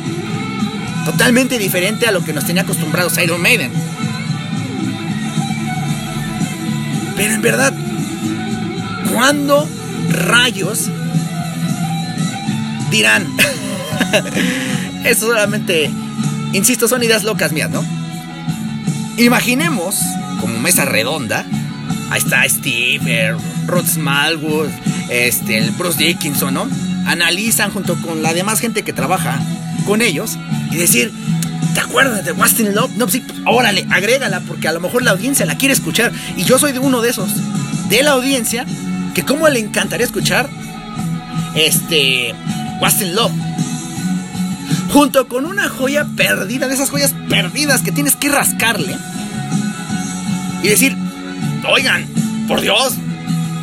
Totalmente 1.04 1.60
diferente 1.60 2.08
a 2.08 2.12
lo 2.14 2.24
que 2.24 2.32
nos 2.32 2.46
tenía 2.46 2.62
acostumbrados 2.62 3.18
Iron 3.18 3.42
Maiden. 3.42 3.74
Pero 7.18 7.34
en 7.34 7.42
verdad, 7.42 7.74
¿cuándo 9.12 9.68
rayos 10.10 10.90
dirán? 12.90 13.28
Eso 15.04 15.26
solamente, 15.26 15.92
insisto, 16.54 16.88
son 16.88 17.04
ideas 17.04 17.26
locas 17.26 17.52
mías, 17.52 17.70
¿no? 17.70 17.84
Imaginemos, 19.18 20.00
como 20.40 20.58
mesa 20.60 20.86
redonda, 20.86 21.46
ahí 22.10 22.20
está 22.20 22.48
Steve, 22.48 23.36
Rod 23.66 23.86
Smallwood, 23.86 24.70
este, 25.10 25.58
el 25.58 25.72
Bruce 25.72 25.98
Dickinson, 25.98 26.54
¿no? 26.54 26.68
Analizan 27.06 27.72
junto 27.72 27.96
con 28.02 28.22
la 28.22 28.34
demás 28.34 28.60
gente 28.60 28.84
que 28.84 28.94
trabaja 28.94 29.40
con 29.86 30.02
ellos 30.02 30.38
y 30.72 30.76
decir, 30.76 31.12
¿te 31.74 31.80
acuerdas 31.80 32.26
de 32.26 32.34
Wasting 32.34 32.74
Love? 32.74 32.92
No, 32.98 33.08
sí, 33.08 33.24
órale, 33.46 33.88
agrégala, 33.90 34.42
porque 34.42 34.68
a 34.68 34.72
lo 34.72 34.80
mejor 34.80 35.04
la 35.04 35.12
audiencia 35.12 35.46
la 35.46 35.58
quiere 35.58 35.74
escuchar. 35.74 36.12
Y 36.36 36.44
yo 36.44 36.60
soy 36.60 36.74
de 36.74 36.80
uno 36.80 37.02
de 37.02 37.10
esos, 37.10 37.30
de 37.90 38.04
la 38.04 38.12
audiencia, 38.12 38.66
que 39.14 39.24
como 39.24 39.48
le 39.50 39.60
encantaría 39.60 40.06
escuchar 40.06 40.50
este 41.56 42.34
Wasting 42.82 43.16
Love. 43.16 43.32
Junto 44.92 45.28
con 45.28 45.46
una 45.46 45.70
joya 45.70 46.06
perdida, 46.16 46.68
de 46.68 46.74
esas 46.74 46.90
joyas 46.90 47.14
perdidas 47.30 47.82
que 47.82 47.92
tienes 47.92 48.16
que 48.16 48.30
rascarle. 48.30 48.98
Y 50.64 50.68
decir, 50.68 50.98
oigan, 51.70 52.08
por 52.48 52.62
Dios, 52.62 52.94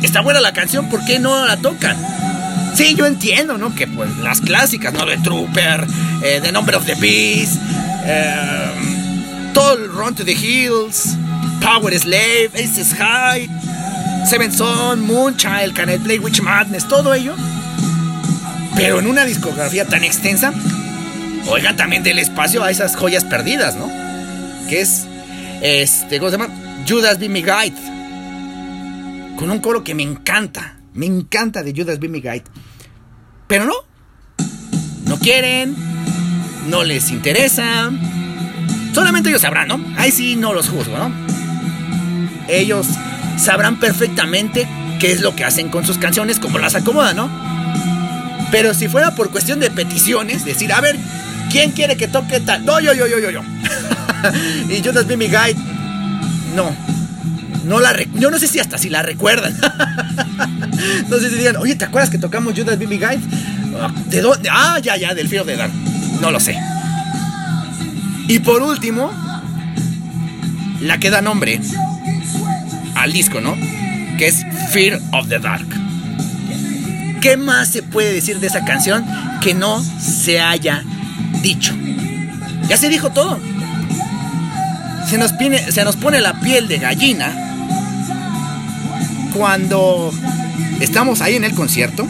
está 0.01 0.21
buena 0.21 0.41
la 0.41 0.53
canción, 0.53 0.89
¿por 0.89 1.03
qué 1.05 1.19
no 1.19 1.45
la 1.45 1.57
tocan? 1.57 1.97
Sí, 2.75 2.93
yo 2.95 3.05
entiendo, 3.05 3.57
¿no? 3.57 3.73
Que 3.73 3.87
pues 3.87 4.15
las 4.17 4.41
clásicas, 4.41 4.93
¿no? 4.93 5.05
The 5.05 5.17
Trooper, 5.17 5.87
eh, 6.23 6.39
The 6.43 6.51
Number 6.51 6.75
of 6.75 6.85
the 6.85 6.95
Beast, 6.95 7.55
eh, 8.05 9.51
todo 9.53 9.73
el 9.73 9.89
Run 9.89 10.13
to 10.15 10.25
the 10.25 10.33
Hills, 10.33 11.15
Power 11.61 11.97
Slave, 11.97 12.51
Aces 12.53 12.93
High, 12.93 13.49
Seven 14.29 14.51
Son, 14.51 15.05
Moonchild, 15.05 15.73
Can 15.73 15.89
I 15.89 15.97
Play 15.97 16.19
Witch 16.19 16.41
Madness, 16.41 16.87
todo 16.87 17.13
ello. 17.13 17.33
Pero 18.75 18.99
en 18.99 19.07
una 19.07 19.23
discografía 19.23 19.85
tan 19.85 20.03
extensa, 20.03 20.51
oigan 21.47 21.77
también 21.77 22.03
del 22.03 22.19
espacio 22.19 22.61
a 22.63 22.71
esas 22.71 22.97
joyas 22.97 23.23
perdidas, 23.23 23.75
¿no? 23.75 23.89
Que 24.67 24.81
es, 24.81 25.07
este, 25.61 26.19
¿cómo 26.19 26.29
se 26.29 26.37
llama? 26.37 26.53
Judas 26.87 27.19
Be 27.19 27.29
My 27.29 27.41
Guide. 27.41 27.94
Con 29.37 29.51
un 29.51 29.59
coro 29.59 29.83
que 29.83 29.95
me 29.95 30.03
encanta. 30.03 30.77
Me 30.93 31.05
encanta 31.05 31.63
de 31.63 31.73
Judas 31.75 31.99
Be 31.99 32.07
Guide. 32.07 32.43
Pero 33.47 33.65
no. 33.65 33.73
No 35.05 35.19
quieren. 35.19 35.75
No 36.67 36.83
les 36.83 37.11
interesa. 37.11 37.91
Solamente 38.93 39.29
ellos 39.29 39.41
sabrán, 39.41 39.67
¿no? 39.67 39.83
Ahí 39.97 40.11
sí 40.11 40.35
no 40.35 40.53
los 40.53 40.69
juzgo, 40.69 40.97
¿no? 40.97 41.11
Ellos 42.47 42.87
sabrán 43.37 43.79
perfectamente 43.79 44.67
qué 44.99 45.11
es 45.11 45.21
lo 45.21 45.35
que 45.35 45.43
hacen 45.43 45.69
con 45.69 45.85
sus 45.85 45.97
canciones, 45.97 46.39
cómo 46.39 46.59
las 46.59 46.75
acomodan, 46.75 47.17
¿no? 47.17 47.29
Pero 48.51 48.73
si 48.73 48.87
fuera 48.87 49.15
por 49.15 49.31
cuestión 49.31 49.59
de 49.59 49.69
peticiones, 49.69 50.45
decir, 50.45 50.71
a 50.71 50.79
ver, 50.79 50.97
¿quién 51.51 51.71
quiere 51.71 51.97
que 51.97 52.07
toque 52.07 52.39
tal? 52.39 52.63
No, 52.65 52.79
yo, 52.79 52.93
yo, 52.93 53.05
yo, 53.05 53.19
yo, 53.19 53.29
yo. 53.29 53.41
y 54.69 54.81
Judas 54.81 55.05
Be 55.07 55.17
Guide, 55.17 55.57
no. 56.55 56.94
No 57.65 57.79
la 57.79 57.95
yo 58.13 58.29
no 58.29 58.37
sé 58.37 58.47
si 58.47 58.59
hasta 58.59 58.77
si 58.77 58.89
la 58.89 59.01
recuerdan. 59.01 59.55
no 61.09 61.17
sé 61.17 61.29
si 61.29 61.35
digan, 61.35 61.57
oye, 61.57 61.75
¿te 61.75 61.85
acuerdas 61.85 62.09
que 62.09 62.17
tocamos 62.17 62.53
Judas 62.55 62.77
Be 62.77 62.85
Guide? 62.85 63.19
Ah, 63.81 63.91
¿De 64.07 64.21
dónde? 64.21 64.49
Ah, 64.51 64.79
ya, 64.79 64.95
ya, 64.97 65.15
del 65.15 65.27
Fear 65.27 65.45
the 65.45 65.57
Dark. 65.57 65.71
No 66.21 66.31
lo 66.31 66.39
sé. 66.39 66.57
Y 68.27 68.39
por 68.39 68.61
último, 68.61 69.11
la 70.81 70.99
que 70.99 71.09
da 71.09 71.21
nombre 71.21 71.59
al 72.95 73.11
disco, 73.11 73.41
¿no? 73.41 73.55
Que 74.17 74.27
es 74.27 74.45
Fear 74.71 74.99
of 75.11 75.27
the 75.27 75.39
Dark. 75.39 75.67
¿Qué 77.21 77.37
más 77.37 77.69
se 77.69 77.81
puede 77.81 78.13
decir 78.13 78.39
de 78.39 78.47
esa 78.47 78.63
canción 78.63 79.03
que 79.41 79.55
no 79.55 79.83
se 79.99 80.39
haya 80.39 80.83
dicho? 81.41 81.73
Ya 82.69 82.77
se 82.77 82.89
dijo 82.89 83.09
todo. 83.09 83.39
Se 85.09 85.17
nos, 85.17 85.31
se 85.71 85.83
nos 85.83 85.95
pone 85.95 86.21
la 86.21 86.39
piel 86.39 86.67
de 86.67 86.77
gallina 86.77 87.44
cuando 89.35 90.11
estamos 90.79 91.21
ahí 91.21 91.35
en 91.35 91.43
el 91.43 91.53
concierto, 91.53 92.07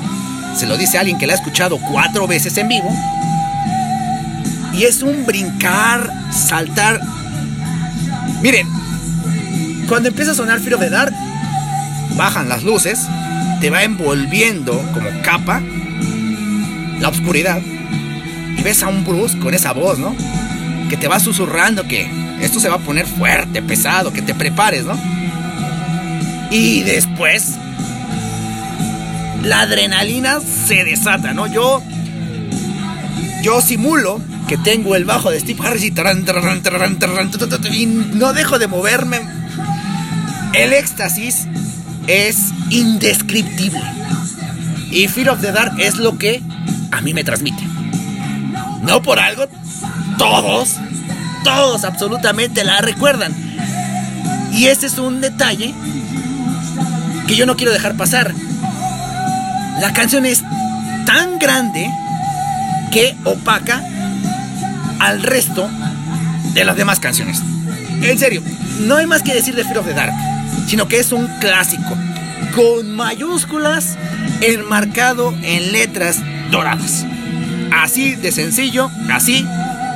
se 0.55 0.67
lo 0.67 0.77
dice 0.77 0.97
alguien 0.97 1.17
que 1.17 1.27
la 1.27 1.33
ha 1.33 1.35
escuchado 1.35 1.79
cuatro 1.91 2.27
veces 2.27 2.57
en 2.57 2.67
vivo, 2.69 2.89
Y 4.73 4.83
es 4.83 5.01
un 5.01 5.25
brincar, 5.25 6.11
saltar. 6.31 6.99
Miren, 8.41 8.67
cuando 9.87 10.09
empieza 10.09 10.31
a 10.31 10.35
sonar 10.35 10.57
of 10.57 10.79
the 10.79 10.89
Dark, 10.89 11.13
bajan 12.17 12.49
las 12.49 12.63
luces, 12.63 12.99
te 13.61 13.69
va 13.69 13.83
envolviendo 13.83 14.77
como 14.93 15.09
capa 15.23 15.61
la 16.99 17.09
oscuridad 17.09 17.61
y 18.57 18.61
ves 18.61 18.83
a 18.83 18.89
un 18.89 19.05
Bruce 19.05 19.37
con 19.39 19.53
esa 19.53 19.71
voz, 19.71 19.97
¿no? 19.97 20.13
Que 20.89 20.97
te 20.97 21.07
va 21.07 21.19
susurrando 21.19 21.87
que 21.87 22.09
esto 22.41 22.59
se 22.59 22.67
va 22.67 22.75
a 22.75 22.79
poner 22.79 23.07
fuerte, 23.07 23.61
pesado, 23.61 24.11
que 24.11 24.21
te 24.21 24.35
prepares, 24.35 24.83
¿no? 24.83 25.14
Y 26.57 26.83
después 26.83 27.55
la 29.43 29.59
adrenalina 29.59 30.39
se 30.39 30.85
desata, 30.85 31.33
¿no? 31.33 31.47
Yo 31.47 31.83
yo 33.43 33.59
simulo 33.59 34.21
que 34.47 34.57
tengo 34.57 34.95
el 34.95 35.03
bajo 35.03 35.31
de 35.31 35.41
Steve 35.41 35.59
Harris 35.61 35.83
y, 35.83 35.93
y 37.73 37.85
no 37.85 38.31
dejo 38.31 38.57
de 38.57 38.67
moverme. 38.67 39.19
El 40.53 40.71
éxtasis 40.71 41.45
es 42.07 42.53
indescriptible. 42.69 43.83
Y 44.91 45.09
Fear 45.09 45.31
of 45.31 45.41
the 45.41 45.51
Dark 45.51 45.73
es 45.77 45.97
lo 45.97 46.17
que 46.17 46.41
a 46.91 47.01
mí 47.01 47.13
me 47.13 47.25
transmite. 47.25 47.63
No 48.81 49.01
por 49.01 49.19
algo, 49.19 49.49
todos, 50.17 50.77
todos 51.43 51.83
absolutamente 51.83 52.63
la 52.63 52.79
recuerdan. 52.79 53.35
Y 54.53 54.67
ese 54.67 54.85
es 54.85 54.97
un 54.97 55.19
detalle 55.19 55.75
que 57.27 57.35
yo 57.35 57.45
no 57.45 57.55
quiero 57.55 57.71
dejar 57.71 57.95
pasar. 57.95 58.33
La 59.79 59.93
canción 59.93 60.25
es 60.25 60.43
tan 61.05 61.39
grande 61.39 61.89
que 62.91 63.15
opaca 63.23 63.83
al 64.99 65.21
resto 65.23 65.69
de 66.53 66.65
las 66.65 66.77
demás 66.77 66.99
canciones. 66.99 67.41
En 68.01 68.17
serio, 68.17 68.41
no 68.81 68.97
hay 68.97 69.07
más 69.07 69.23
que 69.23 69.33
decir 69.33 69.55
de 69.55 69.63
Fear 69.63 69.79
of 69.79 69.87
the 69.87 69.93
Dark, 69.93 70.13
sino 70.67 70.87
que 70.87 70.99
es 70.99 71.11
un 71.11 71.27
clásico, 71.39 71.97
con 72.55 72.95
mayúsculas 72.95 73.97
enmarcado 74.41 75.33
en 75.41 75.71
letras 75.71 76.21
doradas. 76.51 77.05
Así 77.73 78.15
de 78.15 78.31
sencillo, 78.31 78.89
así 79.11 79.45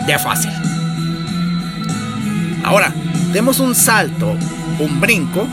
de 0.05 0.19
fácil. 0.19 0.51
Ahora, 2.63 2.93
demos 3.31 3.59
un 3.59 3.75
salto, 3.75 4.35
un 4.79 4.99
brinco 4.99 5.47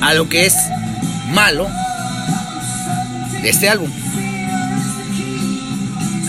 a 0.00 0.14
lo 0.14 0.28
que 0.28 0.46
es 0.46 0.54
malo 1.32 1.68
de 3.42 3.48
este 3.48 3.68
álbum. 3.68 3.90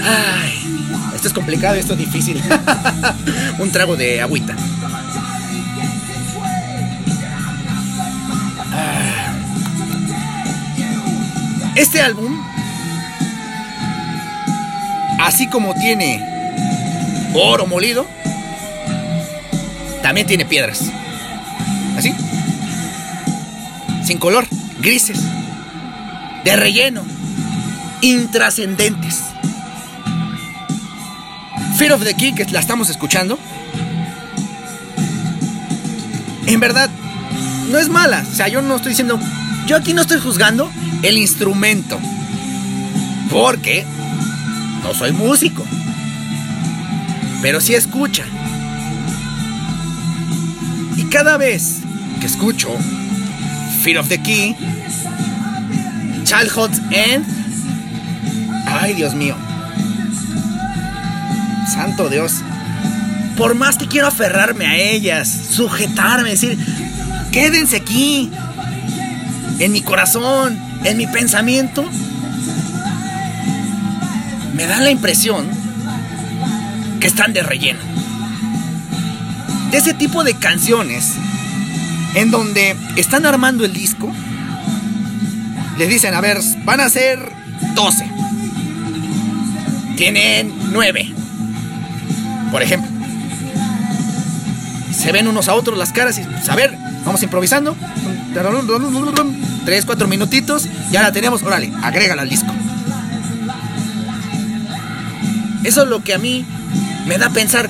Ay, 0.03 1.11
esto 1.15 1.27
es 1.27 1.33
complicado, 1.33 1.75
esto 1.75 1.93
es 1.93 1.99
difícil. 1.99 2.41
un 3.59 3.71
trago 3.71 3.95
de 3.95 4.21
agüita. 4.21 4.55
Ah. 8.73 9.33
Este 11.75 12.01
álbum, 12.01 12.37
así 15.19 15.47
como 15.47 15.73
tiene 15.75 16.21
oro 17.33 17.65
molido, 17.65 18.05
también 20.01 20.27
tiene 20.27 20.45
piedras. 20.45 20.91
Sin 24.11 24.19
color, 24.19 24.45
grises, 24.81 25.21
de 26.43 26.55
relleno, 26.57 27.01
intrascendentes. 28.01 29.21
Fear 31.77 31.93
of 31.93 32.03
the 32.03 32.13
King, 32.13 32.33
que 32.33 32.43
la 32.47 32.59
estamos 32.59 32.89
escuchando, 32.89 33.39
en 36.45 36.59
verdad, 36.59 36.89
no 37.69 37.79
es 37.79 37.87
mala. 37.87 38.25
O 38.29 38.35
sea, 38.35 38.50
yo 38.50 38.61
no 38.61 38.75
estoy 38.75 38.89
diciendo. 38.89 39.17
Yo 39.65 39.77
aquí 39.77 39.93
no 39.93 40.01
estoy 40.01 40.19
juzgando 40.19 40.69
el 41.03 41.17
instrumento. 41.17 41.97
Porque 43.29 43.85
no 44.83 44.93
soy 44.93 45.13
músico. 45.13 45.63
Pero 47.41 47.61
sí 47.61 47.75
escucha. 47.75 48.25
Y 50.97 51.05
cada 51.05 51.37
vez 51.37 51.77
que 52.19 52.25
escucho 52.25 52.75
Fear 53.81 53.98
of 53.98 54.09
the 54.09 54.22
Key, 54.22 54.55
Childhood's 56.24 56.79
End, 56.91 57.25
ay 58.67 58.94
Dios 58.94 59.15
mío, 59.15 59.35
santo 61.74 62.07
Dios, 62.07 62.44
por 63.37 63.55
más 63.55 63.77
que 63.77 63.87
quiero 63.87 64.05
aferrarme 64.05 64.67
a 64.67 64.77
ellas, 64.77 65.27
sujetarme, 65.27 66.29
decir, 66.29 66.59
quédense 67.31 67.77
aquí, 67.77 68.29
en 69.57 69.72
mi 69.72 69.81
corazón, 69.81 70.59
en 70.83 70.98
mi 70.98 71.07
pensamiento, 71.07 71.83
me 74.53 74.67
da 74.67 74.79
la 74.79 74.91
impresión 74.91 75.50
que 77.00 77.07
están 77.07 77.33
de 77.33 77.41
relleno. 77.41 77.79
De 79.72 79.77
ese 79.77 79.96
tipo 79.96 80.24
de 80.24 80.35
canciones 80.35 81.15
en 82.15 82.31
donde 82.31 82.75
están 82.95 83.25
armando 83.25 83.65
el 83.65 83.74
disco, 83.74 84.11
les 85.77 85.89
dicen, 85.89 86.13
a 86.13 86.21
ver, 86.21 86.39
van 86.63 86.79
a 86.79 86.89
ser 86.89 87.31
12. 87.75 88.09
Tienen 89.97 90.53
9. 90.71 91.13
Por 92.51 92.61
ejemplo. 92.61 92.89
Se 94.95 95.11
ven 95.11 95.27
unos 95.27 95.47
a 95.47 95.55
otros 95.55 95.77
las 95.77 95.91
caras 95.91 96.17
y, 96.19 96.24
pues, 96.24 96.50
a 96.50 96.55
ver, 96.55 96.77
vamos 97.05 97.24
improvisando. 97.24 97.75
3, 99.65 99.85
4 99.85 100.07
minutitos, 100.07 100.67
ya 100.91 101.01
la 101.01 101.11
tenemos, 101.11 101.43
órale, 101.43 101.71
agrégala 101.81 102.24
al 102.24 102.29
disco. 102.29 102.51
Eso 105.63 105.83
es 105.83 105.87
lo 105.87 106.03
que 106.03 106.13
a 106.13 106.17
mí 106.17 106.45
me 107.07 107.17
da 107.17 107.29
pensar 107.29 107.69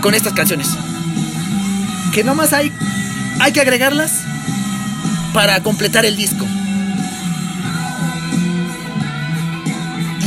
con 0.00 0.14
estas 0.14 0.32
canciones. 0.32 0.68
Que 2.12 2.24
nomás 2.24 2.52
hay, 2.52 2.72
hay 3.40 3.52
que 3.52 3.60
agregarlas 3.60 4.12
para 5.32 5.60
completar 5.62 6.04
el 6.04 6.16
disco. 6.16 6.46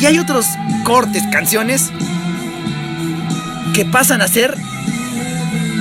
Y 0.02 0.06
hay 0.06 0.20
otros 0.20 0.46
cortes, 0.84 1.24
canciones, 1.32 1.92
que 3.74 3.86
pasan 3.86 4.22
a 4.22 4.28
ser 4.28 4.58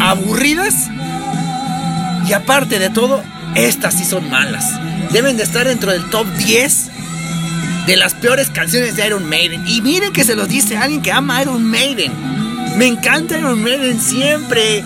aburridas. 0.00 0.90
Y 2.28 2.32
aparte 2.34 2.78
de 2.78 2.90
todo, 2.90 3.22
estas 3.54 3.94
sí 3.94 4.04
son 4.04 4.30
malas. 4.30 4.64
Deben 5.10 5.36
de 5.36 5.42
estar 5.42 5.66
dentro 5.66 5.90
del 5.90 6.08
top 6.10 6.26
10 6.36 6.90
de 7.86 7.96
las 7.96 8.14
peores 8.14 8.50
canciones 8.50 8.94
de 8.94 9.06
Iron 9.06 9.28
Maiden. 9.28 9.66
Y 9.66 9.80
miren 9.82 10.12
que 10.12 10.24
se 10.24 10.36
los 10.36 10.48
dice 10.48 10.76
alguien 10.76 11.02
que 11.02 11.12
ama 11.12 11.42
Iron 11.42 11.64
Maiden. 11.64 12.12
Me 12.76 12.86
encanta 12.86 13.38
Iron 13.38 13.62
Maiden 13.62 14.00
siempre. 14.00 14.84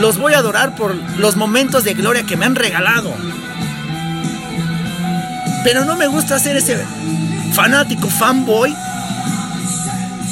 Los 0.00 0.18
voy 0.18 0.34
a 0.34 0.38
adorar 0.38 0.74
por 0.74 0.94
los 1.18 1.36
momentos 1.36 1.84
de 1.84 1.94
gloria 1.94 2.24
que 2.24 2.36
me 2.36 2.46
han 2.46 2.54
regalado. 2.54 3.12
Pero 5.64 5.84
no 5.84 5.96
me 5.96 6.06
gusta 6.06 6.38
ser 6.38 6.56
ese 6.56 6.84
fanático 7.52 8.08
fanboy 8.08 8.74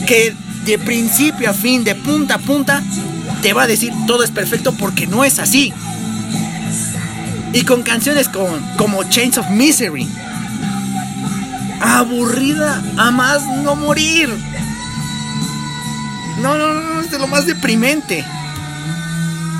que 0.06 0.34
de 0.64 0.78
principio 0.78 1.50
a 1.50 1.54
fin, 1.54 1.84
de 1.84 1.94
punta 1.94 2.34
a 2.34 2.38
punta, 2.38 2.82
te 3.42 3.52
va 3.52 3.62
a 3.62 3.66
decir 3.66 3.92
todo 4.06 4.22
es 4.22 4.30
perfecto 4.30 4.72
porque 4.72 5.06
no 5.06 5.24
es 5.24 5.38
así. 5.38 5.72
Y 7.52 7.62
con 7.62 7.82
canciones 7.82 8.28
como, 8.28 8.58
como 8.76 9.02
Chains 9.04 9.38
of 9.38 9.48
Misery. 9.50 10.08
Aburrida 11.80 12.82
a 12.96 13.10
más 13.10 13.44
no 13.62 13.74
morir. 13.74 14.28
No, 16.40 16.56
no, 16.56 16.74
no, 16.74 17.00
es 17.00 17.10
de 17.10 17.18
lo 17.18 17.26
más 17.26 17.46
deprimente. 17.46 18.24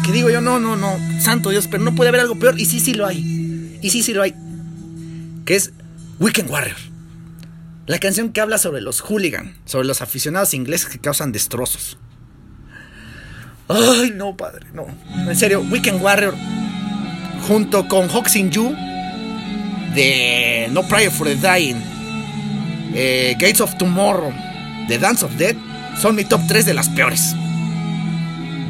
Que 0.05 0.13
digo 0.13 0.31
yo, 0.31 0.41
no, 0.41 0.59
no, 0.59 0.77
no, 0.77 0.99
santo 1.21 1.51
Dios, 1.51 1.69
pero 1.69 1.83
no 1.83 1.95
puede 1.95 2.09
haber 2.09 2.23
algo 2.23 2.39
peor. 2.39 2.59
Y 2.59 2.65
sí, 2.65 2.81
sí 2.81 2.95
lo 2.95 3.07
hay. 3.07 3.79
Y 3.83 3.91
sí, 3.91 4.03
sí 4.03 4.13
lo 4.13 4.23
hay. 4.23 4.35
Que 5.45 5.57
es 5.57 5.73
Weekend 6.19 6.51
Warrior. 6.51 6.77
La 7.87 7.99
canción 7.99 8.33
que 8.33 8.41
habla 8.41 8.59
sobre 8.59 8.81
los 8.81 9.01
hooligans, 9.01 9.53
sobre 9.65 9.87
los 9.87 10.01
aficionados 10.01 10.55
ingleses 10.55 10.89
que 10.89 10.99
causan 10.99 11.33
destrozos. 11.33 11.99
Ay, 13.69 14.13
no, 14.15 14.37
padre, 14.37 14.67
no. 14.73 14.87
En 15.29 15.37
serio, 15.37 15.61
Weekend 15.71 16.03
Warrior, 16.03 16.35
junto 17.47 17.89
con 17.89 18.09
Hoxin 18.09 18.51
Yu, 18.51 18.75
de 19.95 20.69
No 20.73 20.83
Prayer 20.87 21.11
for 21.11 21.27
the 21.27 21.37
Dying, 21.37 21.83
eh, 22.95 23.35
Gates 23.39 23.61
of 23.61 23.77
Tomorrow, 23.77 24.33
The 24.89 24.99
Dance 24.99 25.25
of 25.25 25.33
Death, 25.37 25.57
son 26.01 26.17
mi 26.17 26.25
top 26.25 26.41
3 26.47 26.67
de 26.67 26.75
las 26.75 26.89
peores. 26.89 27.35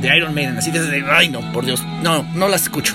De 0.01 0.17
Iron 0.17 0.35
Maiden, 0.35 0.57
así 0.59 0.71
desde. 0.71 1.05
Ay, 1.11 1.29
no, 1.29 1.41
por 1.53 1.65
Dios. 1.65 1.83
No, 2.03 2.23
no 2.35 2.49
las 2.49 2.63
escucho. 2.63 2.95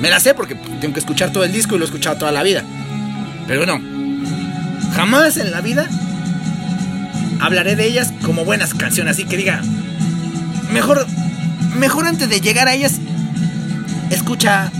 Me 0.00 0.10
las 0.10 0.22
sé 0.22 0.34
porque 0.34 0.54
tengo 0.54 0.94
que 0.94 1.00
escuchar 1.00 1.32
todo 1.32 1.44
el 1.44 1.52
disco 1.52 1.74
y 1.74 1.78
lo 1.78 1.84
he 1.84 1.86
escuchado 1.86 2.16
toda 2.16 2.32
la 2.32 2.42
vida. 2.42 2.62
Pero 3.46 3.66
no. 3.66 3.80
Jamás 4.94 5.36
en 5.36 5.50
la 5.50 5.60
vida 5.60 5.88
hablaré 7.40 7.76
de 7.76 7.86
ellas 7.86 8.12
como 8.24 8.44
buenas 8.44 8.74
canciones, 8.74 9.14
así 9.14 9.24
que 9.24 9.36
diga, 9.36 9.62
mejor, 10.72 11.06
mejor 11.76 12.06
antes 12.06 12.28
de 12.28 12.40
llegar 12.40 12.68
a 12.68 12.74
ellas, 12.74 13.00
escucha 14.10 14.70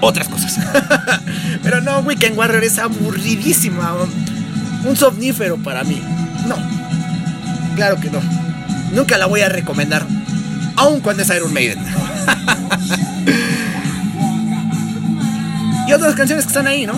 otras 0.00 0.28
cosas. 0.28 0.58
Pero 1.62 1.80
no, 1.80 2.00
Weekend 2.00 2.36
Warrior 2.38 2.64
es 2.64 2.78
aburridísima, 2.78 3.94
un 4.84 4.96
somnífero 4.96 5.56
para 5.58 5.84
mí. 5.84 6.00
No, 6.46 6.56
claro 7.76 8.00
que 8.00 8.10
no. 8.10 8.47
Nunca 8.92 9.18
la 9.18 9.26
voy 9.26 9.40
a 9.42 9.48
recomendar, 9.48 10.06
aun 10.76 11.00
cuando 11.00 11.22
es 11.22 11.30
Iron 11.30 11.52
Maiden. 11.52 11.78
y 15.88 15.92
otras 15.92 16.14
canciones 16.14 16.44
que 16.44 16.48
están 16.48 16.66
ahí, 16.66 16.86
¿no? 16.86 16.94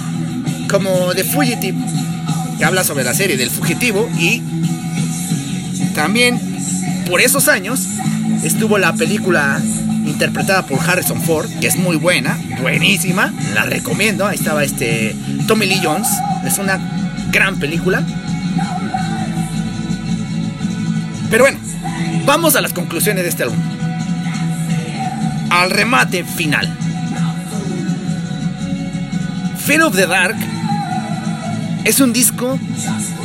Como 0.68 1.12
The 1.14 1.24
Fugitive, 1.24 1.76
que 2.58 2.64
habla 2.64 2.84
sobre 2.84 3.04
la 3.04 3.14
serie 3.14 3.36
del 3.36 3.50
fugitivo 3.50 4.08
y 4.18 4.42
también 5.94 6.40
por 7.08 7.20
esos 7.20 7.48
años 7.48 7.88
estuvo 8.44 8.78
la 8.78 8.94
película 8.94 9.60
interpretada 10.06 10.66
por 10.66 10.80
Harrison 10.80 11.20
Ford, 11.20 11.48
que 11.60 11.66
es 11.66 11.76
muy 11.76 11.96
buena, 11.96 12.38
buenísima, 12.60 13.32
la 13.54 13.64
recomiendo. 13.64 14.26
Ahí 14.26 14.36
estaba 14.36 14.64
este 14.64 15.14
Tommy 15.46 15.66
Lee 15.66 15.80
Jones, 15.82 16.08
es 16.44 16.58
una 16.58 16.78
gran 17.30 17.58
película. 17.58 18.04
Pero 21.30 21.44
bueno, 21.44 21.58
vamos 22.26 22.56
a 22.56 22.60
las 22.60 22.72
conclusiones 22.72 23.24
de 23.24 23.28
este 23.28 23.42
álbum. 23.44 23.58
Al 25.50 25.70
remate 25.70 26.24
final. 26.24 26.76
Fear 29.64 29.82
of 29.82 29.94
the 29.94 30.06
Dark 30.06 30.36
es 31.84 32.00
un 32.00 32.12
disco 32.12 32.58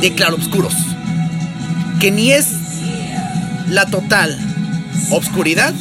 de 0.00 0.14
claroscuros 0.14 0.74
que 2.00 2.10
ni 2.10 2.32
es 2.32 2.48
la 3.68 3.86
total 3.86 4.38
obscuridad, 5.10 5.74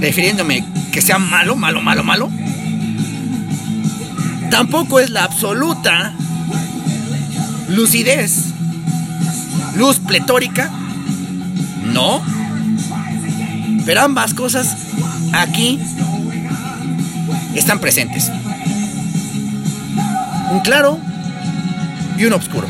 refiriéndome 0.00 0.64
que 0.90 1.00
sea 1.00 1.18
malo, 1.18 1.56
malo, 1.56 1.80
malo, 1.80 2.04
malo. 2.04 2.30
Tampoco 4.50 5.00
es 5.00 5.10
la 5.10 5.24
absoluta 5.24 6.12
lucidez, 7.68 8.52
luz 9.76 9.98
pletórica, 9.98 10.70
no. 11.92 12.22
Pero 13.84 14.00
ambas 14.02 14.34
cosas 14.34 14.76
aquí 15.32 15.80
están 17.54 17.78
presentes. 17.80 18.30
Un 20.50 20.60
claro 20.60 20.98
y 22.18 22.24
un 22.24 22.32
oscuro. 22.32 22.68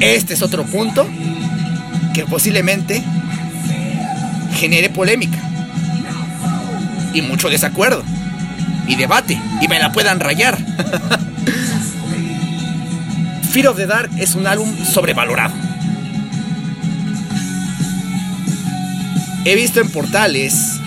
Este 0.00 0.34
es 0.34 0.42
otro 0.42 0.64
punto 0.64 1.06
que 2.14 2.24
posiblemente 2.24 3.02
genere 4.54 4.90
polémica 4.90 5.38
y 7.12 7.22
mucho 7.22 7.48
desacuerdo 7.48 8.02
y 8.86 8.96
debate 8.96 9.40
y 9.60 9.68
me 9.68 9.78
la 9.78 9.92
puedan 9.92 10.20
rayar. 10.20 10.58
Fear 13.50 13.68
of 13.68 13.76
the 13.76 13.86
Dark 13.86 14.10
es 14.18 14.34
un 14.34 14.46
álbum 14.46 14.68
sobrevalorado. 14.84 15.67
He 19.44 19.54
visto 19.54 19.80
en 19.80 19.88
portales 19.90 20.78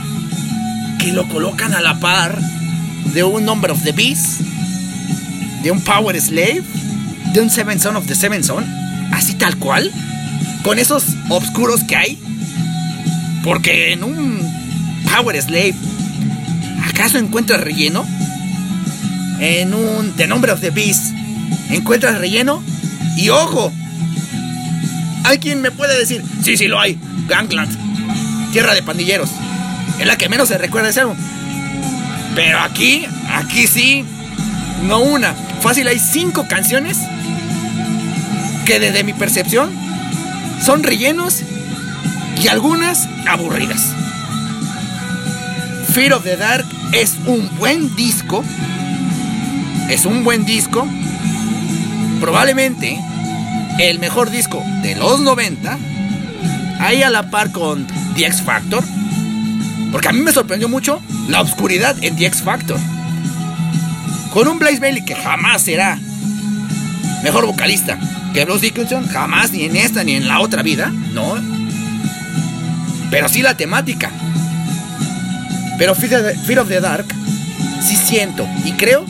que 0.99 1.11
lo 1.11 1.27
colocan 1.27 1.73
a 1.73 1.81
la 1.81 1.99
par 1.99 2.39
de 3.13 3.23
un 3.23 3.45
Number 3.45 3.71
of 3.71 3.83
the 3.83 3.91
Beast, 3.91 4.41
de 5.63 5.71
un 5.71 5.81
Power 5.81 6.19
Slave, 6.19 6.63
de 7.33 7.41
un 7.41 7.49
Seven 7.49 7.79
Son 7.79 7.95
of 7.95 8.05
the 8.07 8.15
Seven 8.15 8.43
Son, 8.43 8.65
así 9.11 9.33
tal 9.33 9.57
cual, 9.57 9.91
con 10.63 10.79
esos 10.79 11.03
obscuros 11.29 11.83
que 11.83 11.95
hay. 11.95 12.19
Porque 13.43 13.93
en 13.93 14.03
un 14.03 14.39
Power 15.15 15.41
Slave, 15.41 15.73
¿acaso 16.87 17.17
encuentras 17.17 17.61
relleno? 17.61 18.05
En 19.39 19.73
un 19.73 20.13
The 20.17 20.27
Number 20.27 20.51
of 20.51 20.61
the 20.61 20.69
Beast, 20.69 21.13
¿encuentras 21.69 22.19
relleno? 22.19 22.63
Y 23.17 23.29
ojo, 23.29 23.73
hay 25.23 25.39
quien 25.39 25.61
me 25.61 25.71
puede 25.71 25.97
decir, 25.97 26.23
sí, 26.43 26.57
sí 26.57 26.67
lo 26.67 26.79
hay, 26.79 26.99
Gangland, 27.27 27.75
Tierra 28.51 28.73
de 28.73 28.83
Pandilleros, 28.83 29.29
es 29.99 30.05
la 30.05 30.17
que 30.17 30.29
menos 30.29 30.49
se 30.49 30.57
recuerda 30.57 30.87
de 30.87 30.91
ese. 30.91 31.03
Pero 32.35 32.59
aquí, 32.59 33.05
aquí 33.29 33.67
sí, 33.67 34.05
no 34.83 34.99
una, 34.99 35.33
fácil 35.61 35.87
hay 35.87 35.99
cinco 35.99 36.47
canciones 36.47 36.97
que 38.65 38.79
desde 38.79 39.03
mi 39.03 39.13
percepción 39.13 39.71
son 40.63 40.83
rellenos 40.83 41.41
y 42.41 42.47
algunas 42.47 43.07
aburridas. 43.27 43.93
Fear 45.93 46.13
of 46.13 46.23
the 46.23 46.37
Dark 46.37 46.65
es 46.93 47.17
un 47.25 47.49
buen 47.57 47.95
disco. 47.95 48.43
Es 49.89 50.05
un 50.05 50.23
buen 50.23 50.45
disco. 50.45 50.87
Probablemente 52.19 52.97
el 53.79 53.99
mejor 53.99 54.29
disco 54.29 54.63
de 54.83 54.95
los 54.95 55.19
90. 55.19 55.77
Ahí 56.81 57.03
a 57.03 57.09
la 57.09 57.29
par 57.29 57.51
con 57.51 57.87
The 58.15 58.25
X 58.25 58.41
Factor. 58.41 58.83
Porque 59.91 60.09
a 60.09 60.11
mí 60.11 60.21
me 60.21 60.31
sorprendió 60.31 60.67
mucho 60.67 61.01
la 61.29 61.41
oscuridad 61.41 61.95
en 62.01 62.15
The 62.15 62.25
X 62.25 62.41
Factor. 62.41 62.79
Con 64.33 64.47
un 64.47 64.59
Blaze 64.59 64.79
Bailey 64.79 65.05
que 65.05 65.15
jamás 65.15 65.61
será 65.61 65.99
mejor 67.23 67.45
vocalista 67.45 67.97
que 68.33 68.45
Bruce 68.45 68.61
Dickinson, 68.61 69.07
jamás, 69.07 69.51
ni 69.51 69.65
en 69.65 69.75
esta 69.75 70.03
ni 70.03 70.15
en 70.15 70.27
la 70.27 70.39
otra 70.39 70.63
vida, 70.63 70.91
no. 71.13 71.35
Pero 73.09 73.27
sí 73.29 73.41
la 73.41 73.55
temática. 73.55 74.09
Pero 75.77 75.95
Fear 75.95 76.59
of 76.59 76.67
the 76.67 76.79
Dark, 76.79 77.05
sí 77.81 77.95
siento 77.95 78.47
y 78.65 78.71
creo 78.73 79.05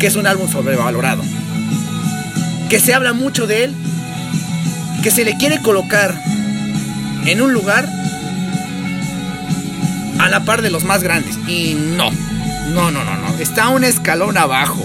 que 0.00 0.06
es 0.06 0.16
un 0.16 0.26
álbum 0.26 0.50
sobrevalorado. 0.50 1.22
Que 2.68 2.80
se 2.80 2.94
habla 2.94 3.12
mucho 3.12 3.46
de 3.46 3.64
él, 3.64 3.74
que 5.04 5.10
se 5.10 5.22
le 5.22 5.36
quiere 5.36 5.60
colocar 5.60 6.18
en 7.26 7.42
un 7.42 7.52
lugar 7.52 7.86
a 10.18 10.30
la 10.30 10.44
par 10.46 10.62
de 10.62 10.70
los 10.70 10.84
más 10.84 11.02
grandes. 11.02 11.36
Y 11.46 11.74
no, 11.74 12.10
no, 12.72 12.90
no, 12.90 13.04
no, 13.04 13.14
no. 13.18 13.28
Está 13.38 13.68
un 13.68 13.84
escalón 13.84 14.38
abajo 14.38 14.82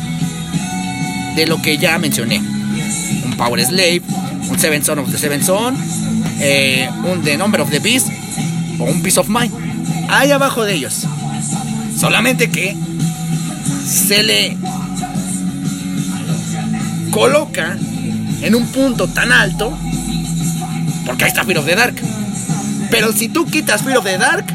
de 1.38 1.48
lo 1.48 1.62
que 1.62 1.78
ya 1.78 1.98
mencioné. 2.00 2.40
Un 2.40 3.34
Power 3.38 3.66
Slave, 3.66 4.02
un 4.50 4.60
Seven 4.60 4.84
Son 4.84 5.00
of 5.00 5.10
the 5.10 5.18
Seven 5.18 5.42
Son, 5.42 5.78
eh, 6.42 6.90
un 7.06 7.22
The 7.22 7.38
Number 7.38 7.62
of 7.62 7.70
the 7.70 7.80
Beast 7.80 8.10
o 8.78 8.84
un 8.84 9.02
Peace 9.02 9.22
of 9.22 9.30
Mind. 9.30 9.54
Ahí 10.10 10.32
abajo 10.32 10.66
de 10.66 10.74
ellos. 10.74 11.06
Solamente 11.98 12.50
que 12.50 12.76
se 13.86 14.22
le 14.24 14.58
coloca 17.10 17.78
en 18.42 18.54
un 18.54 18.68
punto 18.68 19.08
tan 19.08 19.32
alto 19.32 19.78
porque 21.10 21.24
ahí 21.24 21.30
está 21.30 21.44
Fear 21.44 21.58
of 21.58 21.66
the 21.66 21.76
Dark. 21.76 21.96
Pero 22.92 23.12
si 23.12 23.30
tú 23.30 23.48
quitas 23.48 23.82
Fear 23.82 23.98
of 23.98 24.04
the 24.04 24.20
Dark, 24.20 24.46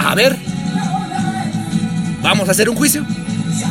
a 0.00 0.12
ver, 0.16 0.36
vamos 2.20 2.48
a 2.48 2.50
hacer 2.50 2.68
un 2.68 2.74
juicio. 2.74 3.06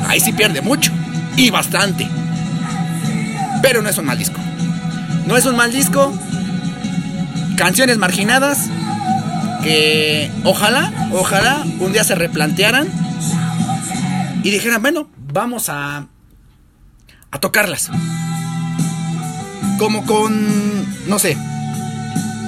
Ahí 0.08 0.22
sí 0.22 0.32
pierde 0.32 0.62
mucho 0.62 0.94
y 1.36 1.50
bastante. 1.50 2.08
Pero 3.62 3.82
no 3.82 3.90
es 3.90 3.98
un 3.98 4.06
mal 4.06 4.18
disco. 4.18 4.40
No 5.28 5.36
es 5.36 5.46
un 5.46 5.58
mal 5.58 5.70
disco. 5.74 6.18
Canciones 7.58 7.98
marginadas 7.98 8.70
que 9.62 10.32
ojalá, 10.46 11.10
ojalá 11.12 11.66
un 11.80 11.92
día 11.92 12.06
se 12.06 12.16
replantearan 12.16 12.88
y 14.44 14.50
dijeran, 14.50 14.82
bueno, 14.82 15.10
vamos 15.34 15.68
a 15.68 16.08
a 17.32 17.40
tocarlas. 17.40 17.92
Como 19.78 20.06
con, 20.06 21.08
no 21.10 21.20
sé, 21.20 21.38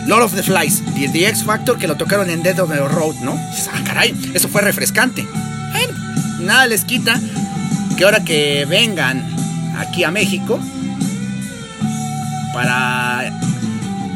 Lord 0.07 0.23
of 0.23 0.35
the 0.35 0.43
Flies, 0.43 0.81
The, 0.95 1.27
X 1.27 1.43
Factor, 1.43 1.77
que 1.77 1.87
lo 1.87 1.95
tocaron 1.95 2.29
en 2.29 2.43
Dead 2.43 2.59
of 2.59 2.69
the 2.69 2.79
Road, 2.79 3.15
¿no? 3.21 3.33
Ah, 3.71 3.81
caray, 3.85 4.15
eso 4.33 4.47
fue 4.47 4.61
refrescante. 4.61 5.25
Nada 6.41 6.65
les 6.65 6.85
quita 6.85 7.19
que 7.97 8.03
ahora 8.03 8.23
que 8.23 8.65
vengan 8.65 9.23
aquí 9.77 10.03
a 10.03 10.11
México 10.11 10.59
para 12.53 13.27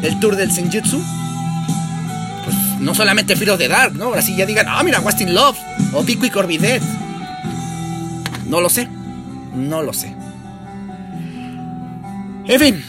el 0.02 0.20
tour 0.20 0.36
del 0.36 0.50
Senjutsu, 0.50 1.00
pues 2.44 2.56
no 2.80 2.94
solamente 2.94 3.36
Fear 3.36 3.50
of 3.50 3.58
the 3.58 3.68
Dark, 3.68 3.94
¿no? 3.94 4.06
Ahora 4.06 4.22
sí 4.22 4.34
ya 4.36 4.44
digan, 4.44 4.66
ah, 4.68 4.82
mira, 4.82 5.00
in 5.20 5.34
Love 5.34 5.56
o 5.92 6.02
Be 6.02 6.16
Quick 6.16 6.36
or. 6.36 6.48
No 8.48 8.60
lo 8.60 8.68
sé, 8.68 8.88
no 9.54 9.82
lo 9.82 9.92
sé. 9.92 10.14
En 12.48 12.60
fin, 12.60 12.84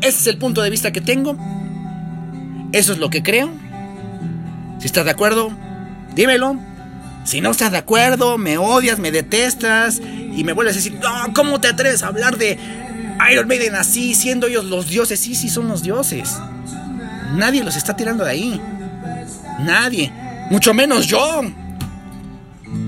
ese 0.00 0.18
es 0.20 0.26
el 0.26 0.38
punto 0.38 0.62
de 0.62 0.70
vista 0.70 0.92
que 0.92 1.00
tengo. 1.00 1.36
Eso 2.72 2.92
es 2.92 2.98
lo 2.98 3.10
que 3.10 3.22
creo. 3.22 3.50
Si 4.78 4.86
estás 4.86 5.04
de 5.04 5.10
acuerdo, 5.10 5.50
dímelo. 6.14 6.56
Si 7.24 7.40
no 7.40 7.50
estás 7.50 7.72
de 7.72 7.78
acuerdo, 7.78 8.38
me 8.38 8.58
odias, 8.58 8.98
me 8.98 9.10
detestas 9.10 10.00
y 10.00 10.44
me 10.44 10.52
vuelves 10.52 10.74
a 10.74 10.78
decir, 10.78 10.98
no, 11.00 11.34
¿cómo 11.34 11.60
te 11.60 11.68
atreves 11.68 12.02
a 12.02 12.08
hablar 12.08 12.38
de 12.38 12.58
Iron 13.30 13.48
Maiden 13.48 13.74
así, 13.74 14.14
siendo 14.14 14.46
ellos 14.46 14.64
los 14.64 14.88
dioses? 14.88 15.20
Sí, 15.20 15.34
sí, 15.34 15.48
son 15.48 15.68
los 15.68 15.82
dioses. 15.82 16.38
Nadie 17.34 17.62
los 17.64 17.76
está 17.76 17.96
tirando 17.96 18.24
de 18.24 18.30
ahí. 18.30 18.60
Nadie. 19.60 20.12
Mucho 20.50 20.72
menos 20.72 21.06
yo. 21.06 21.42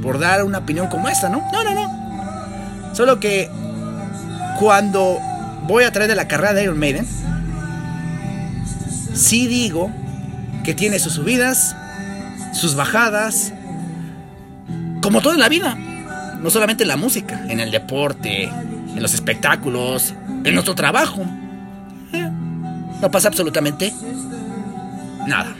Por 0.03 0.19
dar 0.19 0.45
una 0.45 0.59
opinión 0.59 0.87
como 0.87 1.09
esta, 1.09 1.29
¿no? 1.29 1.43
No, 1.53 1.65
no, 1.65 1.75
no. 1.75 2.95
Solo 2.95 3.21
que 3.21 3.51
cuando 4.59 5.19
voy 5.71 5.85
a 5.85 5.93
traer 5.93 6.09
de 6.09 6.17
la 6.17 6.29
carrera 6.29 6.53
de 6.53 6.65
Iron 6.65 6.79
Maiden, 6.79 7.07
sí 9.15 9.47
digo 9.47 9.91
que 10.65 10.75
tiene 10.75 10.99
sus 10.99 11.15
subidas, 11.15 11.77
sus 12.53 12.75
bajadas, 12.75 13.53
como 15.01 15.21
todo 15.21 15.35
en 15.35 15.41
la 15.41 15.49
vida. 15.49 15.77
No 16.41 16.49
solamente 16.51 16.85
en 16.85 16.89
la 16.89 16.97
música, 16.97 17.45
en 17.49 17.61
el 17.61 17.71
deporte, 17.71 18.45
en 18.45 19.03
los 19.03 19.13
espectáculos, 19.13 20.15
en 20.43 20.55
nuestro 20.55 20.75
trabajo. 20.75 21.23
Eh, 22.13 22.31
no 23.01 23.11
pasa 23.11 23.29
absolutamente 23.29 23.93
nada. 25.27 25.55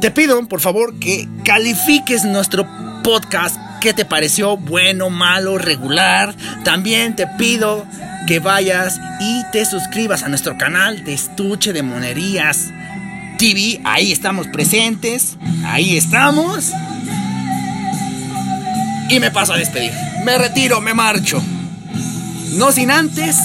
Te 0.00 0.10
pido, 0.10 0.46
por 0.48 0.60
favor, 0.60 0.98
que 0.98 1.28
califiques 1.44 2.24
nuestro 2.24 2.66
podcast. 3.02 3.65
¿Qué 3.86 3.94
te 3.94 4.04
pareció? 4.04 4.56
Bueno, 4.56 5.10
malo, 5.10 5.58
regular. 5.58 6.34
También 6.64 7.14
te 7.14 7.28
pido 7.28 7.86
que 8.26 8.40
vayas 8.40 9.00
y 9.20 9.44
te 9.52 9.64
suscribas 9.64 10.24
a 10.24 10.28
nuestro 10.28 10.58
canal 10.58 11.04
de 11.04 11.14
estuche 11.14 11.72
de 11.72 11.84
monerías 11.84 12.72
TV. 13.38 13.80
Ahí 13.84 14.10
estamos 14.10 14.48
presentes. 14.48 15.36
Ahí 15.64 15.96
estamos. 15.96 16.72
Y 19.08 19.20
me 19.20 19.30
paso 19.30 19.52
a 19.52 19.56
despedir. 19.56 19.92
Me 20.24 20.36
retiro, 20.36 20.80
me 20.80 20.92
marcho. 20.92 21.40
No 22.54 22.72
sin 22.72 22.90
antes 22.90 23.36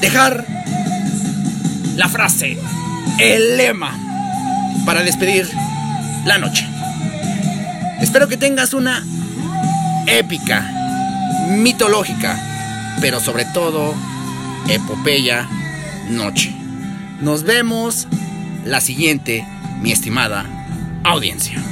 dejar 0.00 0.46
la 1.96 2.08
frase, 2.08 2.58
el 3.18 3.56
lema 3.56 3.90
para 4.86 5.02
despedir 5.02 5.50
la 6.26 6.38
noche. 6.38 6.75
Espero 8.00 8.28
que 8.28 8.36
tengas 8.36 8.74
una 8.74 9.02
épica, 10.06 10.70
mitológica, 11.50 12.38
pero 13.00 13.20
sobre 13.20 13.44
todo 13.46 13.94
epopeya 14.68 15.48
noche. 16.10 16.54
Nos 17.20 17.42
vemos 17.44 18.06
la 18.64 18.80
siguiente, 18.80 19.46
mi 19.80 19.92
estimada 19.92 20.44
audiencia. 21.04 21.62